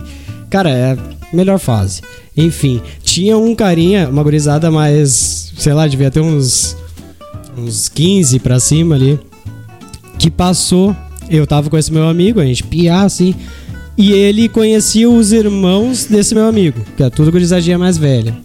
[0.48, 0.96] Cara, é
[1.32, 2.00] melhor fase.
[2.36, 5.52] Enfim, tinha um carinha, uma gurizada mais.
[5.56, 6.76] Sei lá, devia ter uns.
[7.56, 9.18] Uns 15 pra cima ali.
[10.18, 10.94] Que passou.
[11.30, 13.34] Eu tava com esse meu amigo, a gente piar assim.
[13.96, 18.36] E ele conhecia os irmãos desse meu amigo, que é tudo gurizadinha mais velha.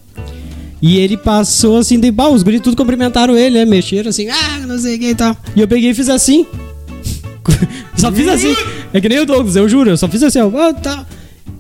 [0.81, 3.65] E ele passou assim, de bah, os guris tudo cumprimentaram ele, né?
[3.65, 5.35] Mexeram assim, ah, não sei o que e tal.
[5.55, 6.45] E eu peguei e fiz assim.
[7.97, 8.55] só fiz assim.
[8.93, 10.51] É que nem o Douglas, eu juro, eu só fiz assim, ó.
[10.55, 11.05] ah, tá.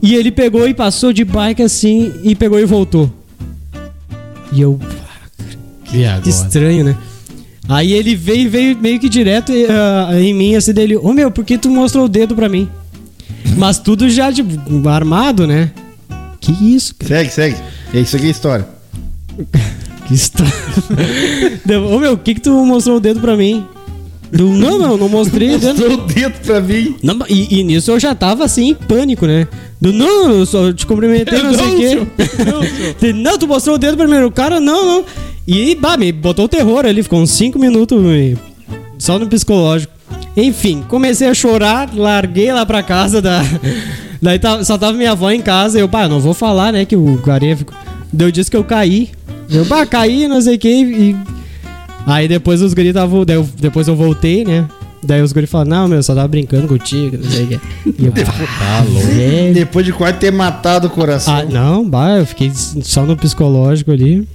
[0.01, 3.11] E ele pegou e passou de bike assim e pegou e voltou.
[4.51, 4.79] E eu.
[6.21, 6.97] Que estranho, né?
[7.67, 11.43] Aí ele veio, veio meio que direto ah, em mim, assim, dele, ô meu, por
[11.43, 12.69] que tu mostrou o dedo pra mim?
[13.57, 15.71] Mas tudo já, tipo, armado, né?
[16.39, 17.15] Que isso, cara?
[17.15, 17.57] Segue, segue.
[17.93, 18.67] É isso aqui é história.
[20.07, 20.53] Que história.
[21.91, 23.65] Ô meu, o que que tu mostrou o dedo pra mim?
[24.31, 25.79] Eu, não, não, não mostrei o dedo.
[25.79, 26.95] Mostrou o dedo pra mim.
[27.01, 29.47] Não, e, e nisso eu já tava assim, em pânico, né?
[29.81, 33.13] Do, não, eu só te cumprimentei, não, sei o quê.
[33.13, 34.27] Não, tu mostrou o dedo primeiro.
[34.27, 35.05] O cara, não, não.
[35.47, 38.35] E, bah, me botou o terror ali, ficou uns 5 minutos me-
[38.97, 39.93] só no psicológico.
[40.35, 43.41] Enfim, comecei a chorar, larguei lá pra casa da.
[44.21, 45.79] Daí tava- só tava minha avó em casa.
[45.79, 46.83] Eu, pá, não vou falar, né?
[46.85, 47.75] Que o carinha ficou.
[48.11, 49.09] Daí eu disse que eu caí.
[49.49, 50.67] Eu, pá, caí, não sei o que.
[50.69, 51.15] E...
[52.07, 53.23] Aí depois os guris estavam.
[53.59, 54.65] Depois eu voltei, né?
[55.03, 57.59] Daí os guris falaram, não, meu, só tava brincando contigo, não sei o que.
[58.01, 58.11] E eu,
[58.57, 59.07] Tá louco.
[59.53, 61.35] Depois de quase ter matado o coração.
[61.35, 64.27] ah, não, bah, eu fiquei só no psicológico ali.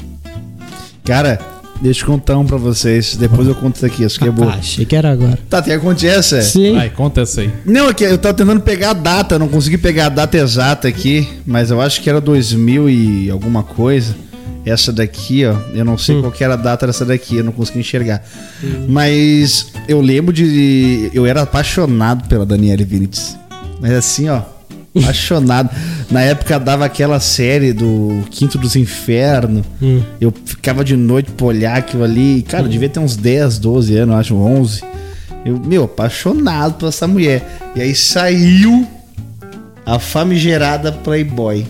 [1.04, 1.38] Cara,
[1.80, 3.16] deixa eu contar um pra vocês.
[3.16, 4.48] Depois eu conto isso aqui, acho que é Ah, bom.
[4.48, 5.38] achei que era agora.
[5.48, 6.40] Tá, tem que essa?
[6.42, 6.74] Sim.
[6.74, 7.50] Vai, conta essa aí.
[7.64, 10.88] Não, é que eu tava tentando pegar a data, não consegui pegar a data exata
[10.88, 14.14] aqui, mas eu acho que era 2000 e alguma coisa.
[14.62, 17.50] Essa daqui, ó, eu não sei qual que era a data dessa daqui, eu não
[17.50, 18.22] consegui enxergar.
[18.86, 21.10] Mas eu lembro de.
[21.14, 23.38] Eu era apaixonado pela Daniele Vinitz.
[23.80, 24.42] Mas assim, ó,
[24.96, 25.70] apaixonado.
[26.10, 29.64] Na época dava aquela série do Quinto dos Infernos.
[29.80, 30.02] Hum.
[30.20, 32.42] Eu ficava de noite pra olhar aquilo ali.
[32.42, 34.82] Cara, eu devia ter uns 10, 12 anos, acho, 11.
[35.44, 37.44] Eu, meu, apaixonado por essa mulher.
[37.74, 38.86] E aí saiu
[39.86, 41.66] a famigerada Playboy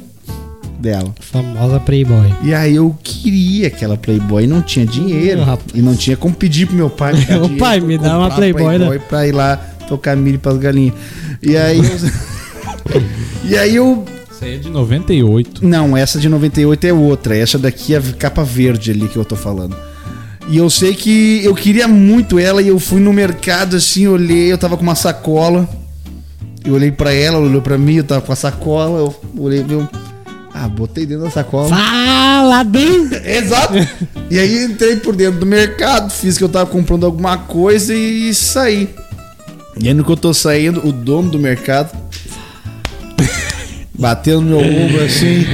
[0.80, 1.14] dela.
[1.20, 2.34] Famosa Playboy.
[2.42, 5.42] E aí eu queria aquela Playboy, não tinha dinheiro.
[5.42, 7.12] Hum, e não tinha como pedir pro meu pai.
[7.12, 8.98] me dar Ô, dinheiro pai, me dá uma comprar Playboy, né?
[9.08, 9.56] pra ir lá
[9.86, 10.94] tocar milho pras galinhas.
[11.42, 11.84] E aí eu...
[13.44, 14.04] e aí eu...
[14.30, 15.66] Essa aí é de 98.
[15.66, 17.36] Não, essa de 98 é outra.
[17.36, 19.76] Essa daqui é a capa verde ali que eu tô falando.
[20.48, 24.50] E eu sei que eu queria muito ela e eu fui no mercado assim, olhei,
[24.50, 25.68] eu tava com uma sacola.
[26.64, 29.62] Eu olhei pra ela, ela olhou pra mim, eu tava com a sacola, eu olhei,
[29.62, 29.88] meu.
[30.52, 31.68] Ah, botei dentro da sacola.
[31.68, 33.08] Fala, bem!
[33.24, 33.74] Exato!
[34.28, 38.34] e aí entrei por dentro do mercado, fiz que eu tava comprando alguma coisa e
[38.34, 38.90] saí.
[39.80, 41.96] E aí no que eu tô saindo, o dono do mercado
[44.00, 45.44] bateu no meu ombro assim.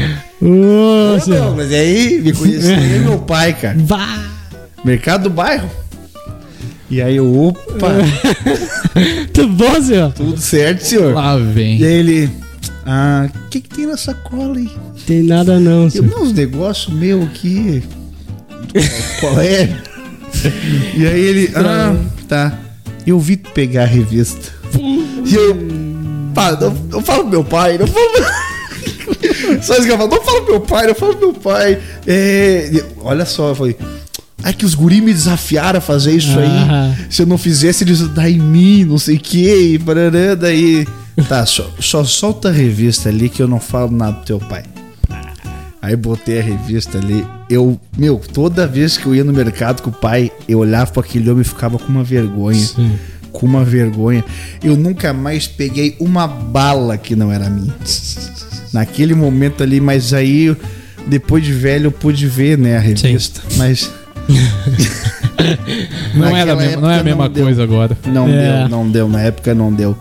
[0.40, 1.30] Nossa!
[1.30, 3.76] Não, mas aí me e meu pai, cara.
[3.78, 4.24] Vá!
[4.84, 5.68] Mercado do bairro.
[6.88, 7.88] E aí eu, opa,
[9.34, 10.12] Tudo bom, senhor?
[10.12, 11.14] tudo certo, senhor.
[11.14, 11.80] Lá vem.
[11.80, 12.30] E aí ele,
[12.86, 14.70] ah, o que que tem na sacola aí?
[15.04, 16.06] Tem nada não, Eu, senhor.
[16.06, 17.82] não, uns negócios meu aqui.
[19.18, 19.68] Qual é?
[20.94, 21.96] E aí ele, ah,
[22.28, 22.56] tá.
[23.04, 24.52] Eu vi tu pegar a revista.
[25.24, 25.56] E eu,
[26.36, 28.46] pá, não, não fala pro meu pai, não fala.
[29.62, 31.78] Só isso que eu falo, não fala pro meu pai, não fala pro meu pai.
[32.06, 33.76] É, olha só, eu falei.
[34.42, 36.92] Ai, que os guri me desafiaram a fazer isso Ah.
[36.98, 37.06] aí.
[37.10, 40.34] Se eu não fizesse, eles iam dar em mim, não sei o que, e parará,
[40.34, 40.86] daí.
[41.28, 44.62] Tá, só, só solta a revista ali que eu não falo nada pro teu pai.
[45.80, 47.24] Aí botei a revista ali.
[47.48, 51.02] Eu, meu, toda vez que eu ia no mercado com o pai, eu olhava para
[51.02, 52.58] aquele homem e ficava com uma vergonha.
[52.60, 52.98] Sim.
[53.38, 54.24] Com uma vergonha.
[54.62, 57.74] Eu nunca mais peguei uma bala que não era minha.
[58.72, 60.56] Naquele momento ali, mas aí,
[61.06, 63.40] depois de velho, eu pude ver, né, a revista.
[63.56, 63.90] Mas.
[66.14, 67.44] Não, era, mesma- não é a mesma deu.
[67.44, 67.96] coisa agora.
[68.06, 68.60] Não É.
[68.60, 69.08] deu, não deu.
[69.08, 69.96] Na época não deu.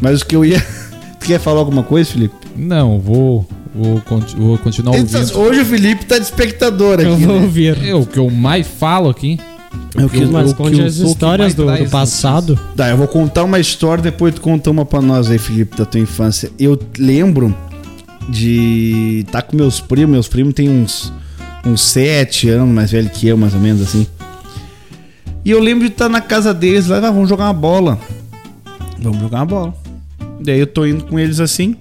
[0.00, 0.60] Mas o que eu ia.
[1.20, 2.34] Tu quer falar alguma coisa, Felipe?
[2.56, 4.02] Não, vou, vou,
[4.36, 5.38] vou continuar Então, ouvindo.
[5.38, 7.24] Hoje o Felipe tá de espectador Eu aqui.
[7.24, 7.42] vou Né?
[7.44, 7.78] ouvir.
[7.88, 9.38] É, o que eu mais falo aqui.
[9.96, 12.58] É o que- Mas o que conte eu as histórias do, do passado.
[12.76, 15.84] Tá, eu vou contar uma história, depois tu conta uma pra nós aí, Felipe, da
[15.84, 16.50] tua infância.
[16.58, 17.54] Eu lembro
[18.28, 21.12] de estar com meus primos, meus primos têm uns,
[21.66, 24.06] uns sete anos mais velho que eu, mais ou menos assim.
[25.44, 27.98] E eu lembro de estar na casa deles lá, ah, vamos jogar uma bola.
[28.98, 29.74] Vamos jogar uma bola.
[30.40, 31.76] Daí eu tô indo com eles assim.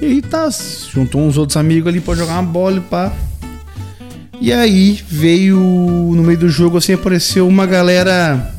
[0.00, 0.48] E aí tá,
[0.92, 3.12] juntou uns outros amigos ali pra jogar uma bola e pá.
[4.42, 8.52] E aí veio no meio do jogo assim apareceu uma galera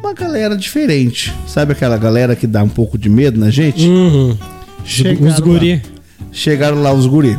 [0.00, 1.34] uma galera diferente.
[1.44, 3.84] Sabe aquela galera que dá um pouco de medo na gente?
[3.84, 4.38] Uhum.
[4.84, 5.44] Chegaram Os lá.
[5.44, 5.82] guri.
[6.30, 7.36] Chegaram lá os guri.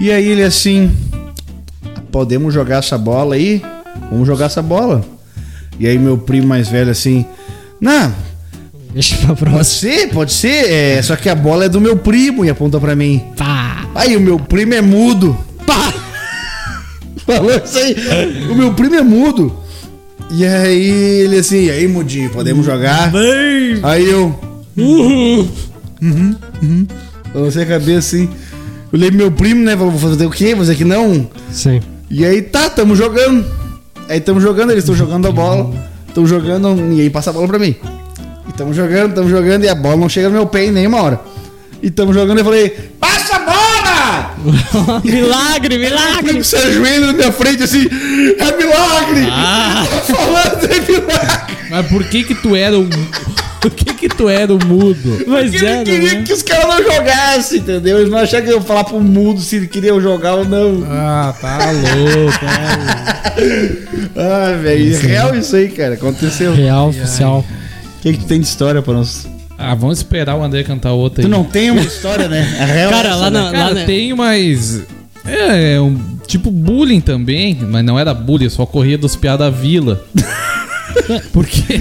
[0.00, 0.90] E aí ele assim,
[2.10, 3.62] podemos jogar essa bola aí?
[4.10, 5.04] Vamos jogar essa bola.
[5.78, 7.24] E aí meu primo mais velho assim,
[7.80, 8.12] não,
[8.92, 9.92] Deixa pra pode próxima.
[9.92, 12.96] ser, pode ser, é, só que a bola é do meu primo e aponta pra
[12.96, 13.22] mim.
[13.36, 13.86] Pá.
[13.94, 15.38] Aí o meu primo é mudo.
[15.64, 15.92] Pá.
[17.26, 18.46] Falou isso aí.
[18.50, 19.52] O meu primo é mudo.
[20.30, 20.90] E aí
[21.24, 23.12] ele assim, e aí mudinho, podemos jogar?
[23.12, 23.78] Bem.
[23.82, 24.34] Aí eu,
[24.76, 25.48] Uhum.
[27.32, 28.28] Balancei a cabeça assim.
[28.92, 29.76] Eu olhei pro meu primo, né?
[29.76, 30.48] Falou, vou fazer o quê?
[30.48, 31.28] Vou fazer que não.
[31.50, 31.80] Sim.
[32.10, 33.44] E aí tá, tamo jogando.
[34.08, 35.72] Aí tamo jogando, eles estão jogando a bola.
[36.08, 37.74] Estão jogando, e aí passa a bola pra mim.
[38.48, 41.02] E tamo jogando, tamo jogando, e a bola não chega no meu pé em nenhuma
[41.02, 41.20] hora.
[41.82, 42.76] E tamo jogando, e eu falei!
[45.04, 46.44] milagre, O milagre.
[46.44, 47.86] se ajoelha na minha frente assim,
[48.38, 49.26] é milagre!
[49.30, 49.86] Ah.
[50.06, 51.56] Tô falando, é milagre!
[51.70, 52.88] Mas por que que tu era o...
[53.58, 55.24] Por que que tu era o mudo?
[55.26, 56.22] Mas Porque é, ele queria né?
[56.22, 57.98] que os caras não jogassem, entendeu?
[57.98, 60.86] Eles não achavam que eu ia falar pro mudo se ele queria jogar ou não.
[60.88, 62.38] Ah, tá louco.
[64.16, 65.94] Ah, velho, é real isso aí, cara.
[65.94, 66.52] Aconteceu.
[66.52, 67.44] O Real oficial.
[68.02, 69.26] que, que tu tem de história pra nós?
[69.58, 71.30] Ah, vamos esperar o André cantar outra Tu aí.
[71.30, 72.56] não tem uma história, né?
[72.60, 72.90] É real.
[72.90, 73.40] Cara, lá né?
[73.42, 73.84] na- Cara, né?
[73.84, 74.82] tem, mas...
[75.24, 79.50] É, é um tipo bullying também, mas não era bullying, só corria dos piá da
[79.50, 80.04] vila.
[81.32, 81.80] porque,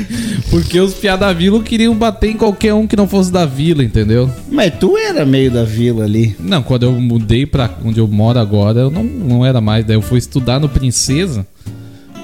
[0.49, 3.83] porque os piá da vila queriam bater em qualquer um que não fosse da vila,
[3.83, 4.29] entendeu?
[4.51, 6.35] Mas tu era meio da vila ali.
[6.39, 9.85] Não, quando eu mudei pra onde eu moro agora, eu não, não era mais.
[9.85, 11.45] Daí eu fui estudar no Princesa,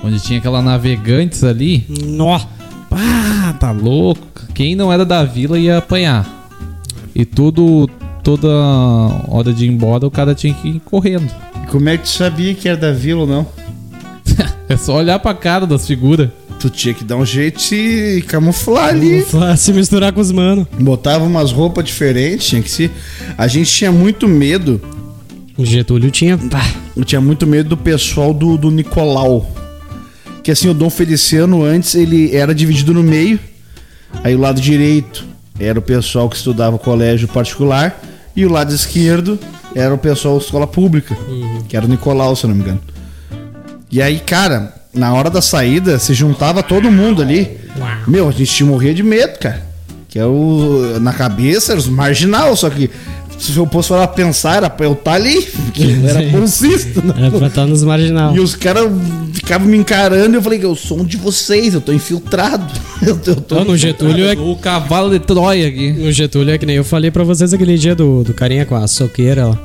[0.04, 1.86] onde tinha aquela navegantes ali.
[2.04, 2.40] Nó.
[2.92, 4.22] Ah, tá louco.
[4.54, 6.50] Quem não era da vila ia apanhar.
[7.16, 7.90] E tudo,
[8.24, 8.48] toda
[9.28, 11.30] hora de ir embora, o cara tinha que ir correndo.
[11.64, 13.48] E como é que tu sabia que era da vila ou não?
[14.70, 16.30] É só olhar pra cara das figuras.
[16.58, 19.20] Tu tinha que dar um jeito de se camuflar ali.
[19.20, 20.66] Ufa, Se misturar com os mano.
[20.80, 22.90] Botava umas roupas diferentes, tinha que se.
[23.38, 24.80] A gente tinha muito medo.
[25.58, 26.40] O Getúlio tinha.
[26.96, 29.50] Eu tinha muito medo do pessoal do, do Nicolau.
[30.44, 33.40] Que assim, o Dom Feliciano antes ele era dividido no meio.
[34.24, 35.26] Aí o lado direito
[35.60, 38.02] era o pessoal que estudava colégio particular.
[38.36, 39.38] E o lado esquerdo
[39.76, 41.16] era o pessoal da escola pública.
[41.68, 42.82] Que era o Nicolau, se eu não me engano.
[43.92, 47.60] E aí, cara, na hora da saída, se juntava todo mundo ali.
[48.08, 49.70] Meu, a gente morria de medo, cara.
[50.08, 51.00] Que é o.
[51.00, 52.90] Na cabeça era os marginal, só que
[53.42, 55.42] se eu fosse falar pensar, era pra eu estar ali.
[55.42, 57.14] Porque eu era bolsista, né?
[57.18, 58.36] Era pra estar nos marginal.
[58.36, 58.90] E os caras
[59.34, 62.72] ficavam me encarando e eu falei, eu sou um de vocês, eu tô infiltrado.
[63.02, 64.34] Eu, eu tô Não, no Getúlio é.
[64.34, 65.92] O cavalo de Troia aqui.
[65.92, 68.76] No Getúlio é que nem eu falei pra vocês aquele dia do, do carinha com
[68.76, 69.56] a soqueira, ó.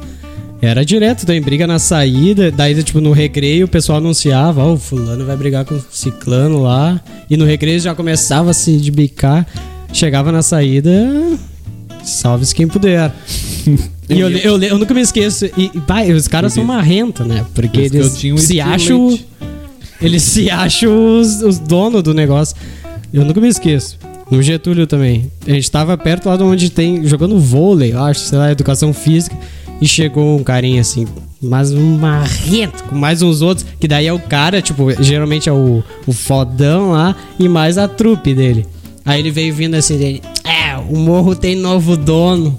[0.62, 4.78] Era direto, tem briga na saída, daí, tipo, no recreio o pessoal anunciava, ó, o
[4.78, 6.98] fulano vai brigar com o ciclano lá.
[7.28, 9.46] E no recreio já começava a se de bicar.
[9.92, 10.90] Chegava na saída,
[12.06, 13.12] salve-se quem puder.
[14.08, 15.46] e eu, eu, eu nunca me esqueço.
[15.56, 17.44] E, pai, os caras são marrentos, né?
[17.54, 19.18] Porque eles um se acham.
[20.00, 22.56] Eles se acham os, os donos do negócio.
[23.12, 23.98] Eu nunca me esqueço.
[24.30, 25.30] No Getúlio também.
[25.46, 27.06] A gente tava perto lá de onde tem.
[27.06, 29.36] jogando vôlei, eu acho, sei lá, educação física.
[29.80, 31.06] E chegou um carinha assim,
[31.40, 33.66] Mas um marrento, com mais uns outros.
[33.78, 37.86] Que daí é o cara, tipo, geralmente é o, o fodão lá e mais a
[37.86, 38.66] trupe dele.
[39.04, 40.22] Aí ele veio vindo assim dele.
[40.90, 42.58] O morro tem novo dono.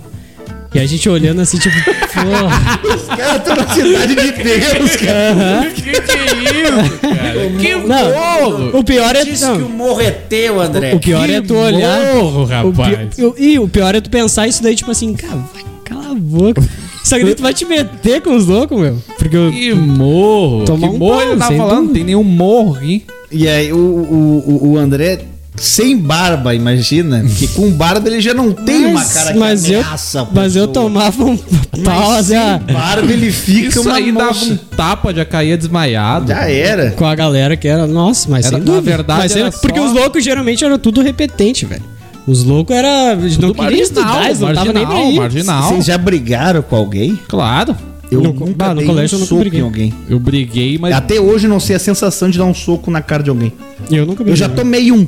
[0.74, 2.80] E a gente olhando assim, tipo, porra.
[2.96, 5.72] Os caras estão na cidade de Deus, cara.
[5.74, 7.50] Que que é isso, cara?
[7.60, 8.12] Que Não,
[8.52, 8.78] morro!
[8.80, 9.24] o pior é.
[9.26, 10.94] Diz não, que o morro é teu, André.
[10.94, 12.14] o pior é tu olhar.
[12.16, 13.16] morro, O rapaz.
[13.16, 16.12] pi- o- e o pior é tu pensar isso daí, tipo assim, cara, vai, cala
[16.12, 16.62] a boca.
[17.04, 18.98] Só que tu vai te meter com os loucos, meu.
[19.18, 20.66] Porque eu, Que morro!
[20.66, 21.86] Tomar que um morro ele tá sem falando?
[21.88, 23.06] Não tem nenhum morro aqui.
[23.32, 25.22] E aí o, o, o- o André
[25.58, 27.24] sem barba, imagina.
[27.38, 30.56] Que com barba ele já não tem uma cara que mas eu, ameaça a mas
[30.56, 31.48] eu tomava um pau
[31.84, 32.34] Mas assim,
[32.68, 36.28] sem barba ele fica Isso uma aí dava um tapa, já caía desmaiado.
[36.28, 36.92] Já era.
[36.92, 37.88] com a galera que era.
[37.88, 38.98] Nossa, mas Era- sem na dúvida.
[38.98, 41.84] verdade, Mas era Porque só- os loucos geralmente eram tudo repetente, velho.
[42.28, 43.16] Os loucos era.
[43.40, 45.18] Não queria estudar, eles não estavam nem pra marginal, ir.
[45.20, 45.70] marginal.
[45.70, 47.18] Vocês já brigaram com alguém?
[47.28, 47.76] Claro.
[48.12, 49.60] Eu No- nunca bah, no dei colégio eu um nunca soco briguei.
[49.60, 49.94] em alguém.
[50.10, 50.94] Eu briguei, mas.
[50.94, 53.52] Até hoje eu não sei a sensação de dar um soco na cara de alguém.
[53.92, 54.64] Eu nunca Eu já briguei.
[54.64, 55.08] tomei um.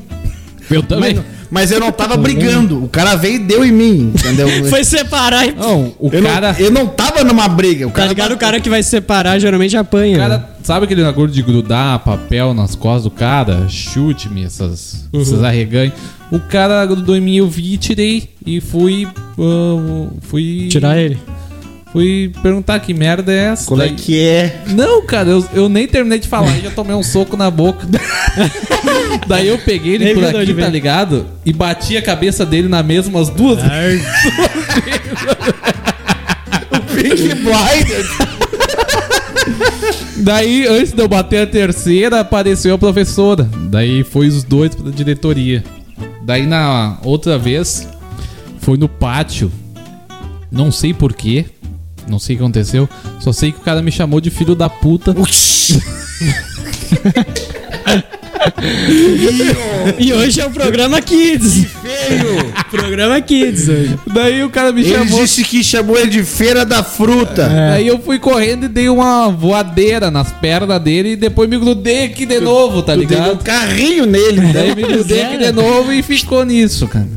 [0.70, 1.16] Eu também.
[1.16, 2.84] Mas, mas eu não tava brigando.
[2.84, 4.48] O cara veio e deu em mim, entendeu?
[4.70, 5.52] Foi separar e.
[5.54, 6.54] Não, o eu, cara.
[6.54, 7.88] não, eu não tava numa briga.
[7.88, 8.32] O Tá cara ligado?
[8.34, 10.16] O cara que vai se separar geralmente apanha.
[10.18, 10.28] O né?
[10.28, 13.68] cara, sabe aquele negócio de grudar papel nas costas do cara?
[13.68, 15.22] Chute-me, essas, Uhum.
[15.22, 15.94] esses arreganhos.
[16.32, 19.08] O cara grudou em mim, eu vi, tirei e fui.
[19.40, 20.68] ah, fui.
[20.70, 21.18] Tirar ele.
[21.92, 23.66] Fui perguntar que merda é essa.
[23.66, 24.62] Qual é que é?
[24.68, 27.88] Não, cara, eu, eu nem terminei de falar e já tomei um soco na boca.
[29.28, 31.26] Daí eu peguei ele Nem por aqui, tá ligado?
[31.44, 34.06] E bati a cabeça dele na mesa umas duas vezes.
[36.94, 38.10] Pink Blinders.
[40.18, 43.50] Daí, antes de eu bater a terceira, apareceu a professora.
[43.70, 45.64] Daí foi os dois pra diretoria.
[46.24, 47.88] Daí na outra vez,
[48.60, 49.52] foi no pátio.
[50.52, 51.46] Não sei porquê.
[52.10, 52.90] Não sei o que aconteceu.
[53.20, 55.16] Só sei que o cara me chamou de filho da puta.
[59.98, 61.66] E hoje é o programa Kids.
[61.82, 62.54] Feio.
[62.72, 64.00] programa Kids hoje.
[64.14, 65.22] Daí o cara me Ele chamou.
[65.22, 67.48] disse que chamou ele de feira da fruta.
[67.48, 72.06] Daí eu fui correndo e dei uma voadeira nas pernas dele e depois me grudei
[72.06, 73.44] aqui de novo, tá Tu deu um ligado?
[73.44, 74.54] carrinho nele.
[74.54, 77.08] Daí me grudei aqui de novo e ficou nisso, cara.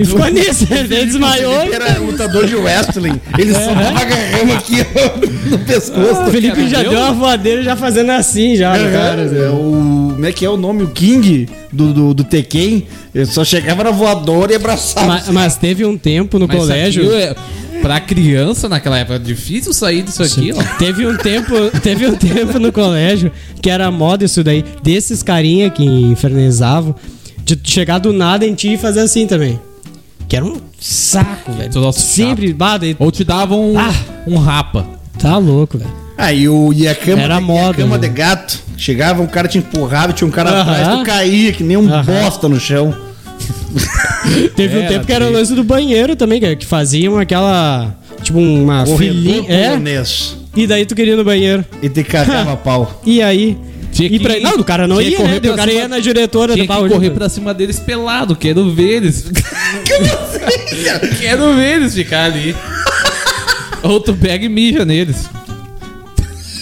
[0.00, 1.62] E ficou nisso, ele desmaiou.
[1.62, 3.20] Ele era lutador de wrestling.
[3.38, 4.76] Ele só tava agarrando aqui
[5.50, 6.22] no pescoço.
[6.22, 9.22] O Felipe já deu uma voadeira já fazendo assim, já, no cara.
[9.22, 10.84] É, o, como é que é o nome?
[10.84, 12.86] O King do, do, do Tekken.
[13.14, 15.06] Ele só chegava na voadora e abraçava.
[15.06, 17.12] Mas, mas teve um tempo no Mas colégio.
[17.14, 17.34] é-
[17.82, 20.62] pra criança naquela época, é difícil sair disso aqui, ó.
[20.78, 23.32] Teve um tempo, teve um tempo no colégio
[23.62, 26.94] que era moda isso daí, desses carinha que infernizavam,
[27.42, 29.58] de chegar do nada em ti e fazer assim também.
[30.30, 31.92] Que era um saco, velho.
[31.92, 33.92] Sempre, bah, daí- Ou te davam um, Ah.
[34.28, 34.86] um rapa.
[35.18, 35.90] tá louco, velho.
[36.16, 38.08] Aí o, e a cama, Era de, e a moda, cama né?
[38.08, 38.58] de gato.
[38.76, 40.60] Chegava, um cara te empurrava, tinha um cara Aham.
[40.60, 42.04] atrás, tu caía que nem um Aham.
[42.04, 42.94] bosta no chão.
[44.54, 47.94] Teve um Era tempo que era o lance do banheiro também, que, que faziam aquela.
[48.22, 49.44] Tipo, uma filinha.
[49.50, 50.36] É, polonês.
[50.54, 51.64] e daí tu queria ir no banheiro.
[51.82, 53.00] E te cagava pau.
[53.04, 53.56] E aí?
[54.00, 55.40] Tinha E que pra, ir- não, o cara não ia, correr né?
[55.40, 56.88] pra O cara cima- ia na diretora Tinha do pau.
[56.88, 59.26] correr pra cima deles pelado, quero ver eles.
[61.20, 62.54] quero ver eles ficar ali.
[63.82, 65.28] Ou tu pega e mija neles.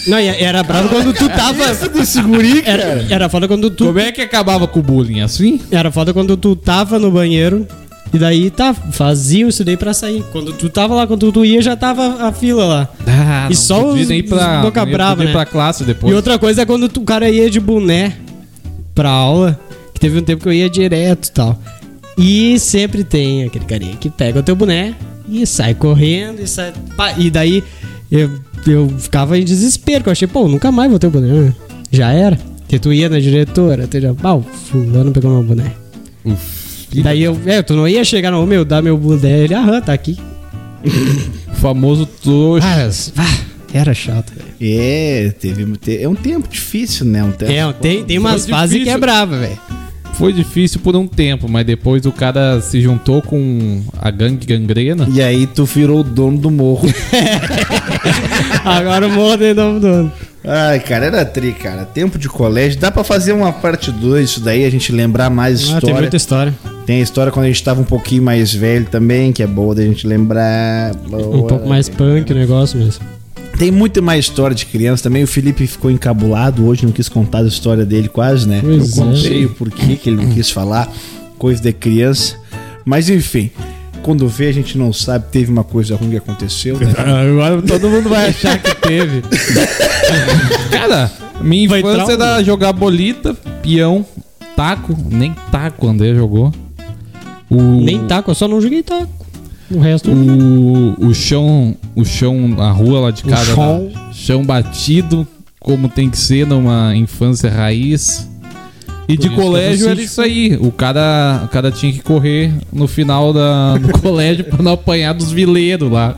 [0.07, 1.73] Não, era bravo quando tu tava.
[1.89, 3.85] desse guri, Era, era foda quando tu.
[3.85, 5.21] Como é que acabava com o bullying?
[5.21, 5.61] Assim?
[5.71, 7.67] Era foda quando tu tava no banheiro.
[8.11, 10.23] E daí tá, faziam isso daí pra sair.
[10.31, 12.89] Quando tu tava lá, quando tu ia, já tava a fila lá.
[13.05, 15.31] Ah, E só os- nem ir pra, os boca nem brava, né?
[15.31, 16.11] pra classe depois.
[16.11, 18.17] E outra coisa é quando tu- o cara ia de boné
[18.95, 19.59] pra aula.
[19.93, 21.59] Que teve um tempo que eu ia direto e tal.
[22.17, 24.95] E sempre tem aquele carinha que pega o teu boné
[25.27, 26.73] e sai correndo e sai.
[27.17, 27.63] E daí
[28.11, 28.29] eu,
[28.65, 31.27] eu ficava em desespero, que eu achei, pô, nunca mais vou ter o boné.
[31.27, 31.53] né?
[31.91, 32.37] Já era.
[32.67, 35.73] Que tu ia na diretora, tu já, pá, o fulano pegou meu boné.
[36.91, 39.39] Uf, Daí eu, é, tu não ia chegar, não, meu, dá meu boné.
[39.39, 40.17] Ele, aham, tá aqui.
[41.51, 42.65] o famoso trouxa.
[43.17, 43.37] Ah,
[43.73, 44.49] era chato, velho.
[44.61, 47.23] É, teve, te- é um tempo difícil, né?
[47.23, 47.51] Um tempo.
[47.51, 49.59] É, tem, tem umas fases que é brava, velho.
[50.13, 55.07] Foi difícil por um tempo, mas depois o cara se juntou com a gangue gangrena.
[55.13, 56.89] E aí tu virou o dono do morro.
[58.65, 60.11] Agora o morro tem nome do ano.
[60.43, 61.85] Ai, cara, era tri, cara.
[61.85, 62.79] Tempo de colégio.
[62.79, 65.95] Dá pra fazer uma parte 2 isso daí, a gente lembrar mais Ah, tem história.
[65.99, 66.53] muita história.
[66.89, 69.75] Tem a história quando a gente tava um pouquinho mais velho também, que é boa
[69.75, 70.91] da gente lembrar.
[71.05, 73.05] Um pouco mais punk o negócio mesmo.
[73.59, 75.21] Tem muito mais história de criança também.
[75.21, 78.61] O Felipe ficou encabulado hoje, não quis contar a história dele quase, né?
[78.63, 79.05] Pois Eu é.
[79.05, 80.91] contei o porquê que ele não quis falar,
[81.37, 82.35] coisa de criança.
[82.83, 83.51] Mas enfim,
[84.01, 86.75] quando vê a gente não sabe, teve uma coisa ruim que aconteceu.
[86.79, 86.87] né?
[86.97, 89.21] Agora todo mundo vai achar que teve.
[90.73, 94.03] Cara, minha infância era jogar bolita, peão,
[94.55, 94.97] taco.
[95.07, 96.51] Nem taco o André jogou.
[97.49, 99.09] O, Nem taco, eu só não joguei taco.
[99.71, 100.11] O resto.
[100.11, 103.83] O, o chão, o chão, a rua lá de casa, chão.
[103.83, 104.11] né?
[104.13, 105.27] chão batido,
[105.59, 108.27] como tem que ser numa infância raiz.
[109.07, 110.57] E Por de colégio era isso aí.
[110.59, 115.13] O cara, o cara tinha que correr no final da, do colégio pra não apanhar
[115.13, 116.15] dos vileiros lá.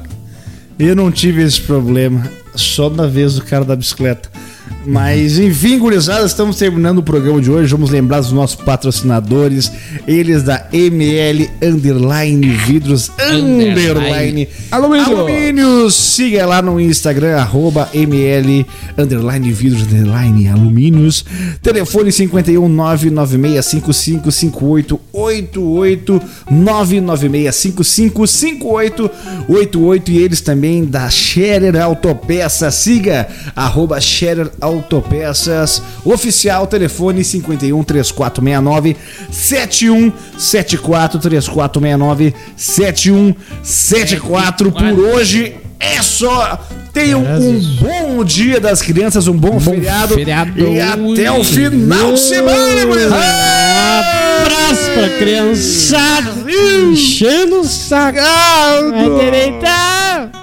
[0.79, 4.30] Eu não tive esse problema, só na vez do cara da bicicleta.
[4.85, 7.71] Mas enfim, gurizada, estamos terminando o programa de hoje.
[7.71, 9.71] Vamos lembrar dos nossos patrocinadores,
[10.07, 15.05] eles da ML Underline Vidros Underline Alumínio.
[15.17, 15.93] Alumínios.
[15.93, 18.65] Siga lá no Instagram, arroba ML
[18.97, 21.23] Underline Vidros Underline Alumínios.
[21.61, 32.73] Telefone 51 99655 5888 99655 5888 e eles também da Scherer Autopeças.
[32.75, 38.95] Siga arroba Scherer Autopeças oficial, telefone 51 3469
[39.29, 46.59] 7174 3469 7174 por hoje é só.
[46.93, 50.59] Tenham um bom dia das crianças, um bom, feriado, feriado.
[50.59, 53.21] e até o final de semana, gurizada!
[54.41, 56.31] Abraço pra criançada.
[56.49, 58.17] Enchendo o saco.
[58.17, 60.40] Vai direita.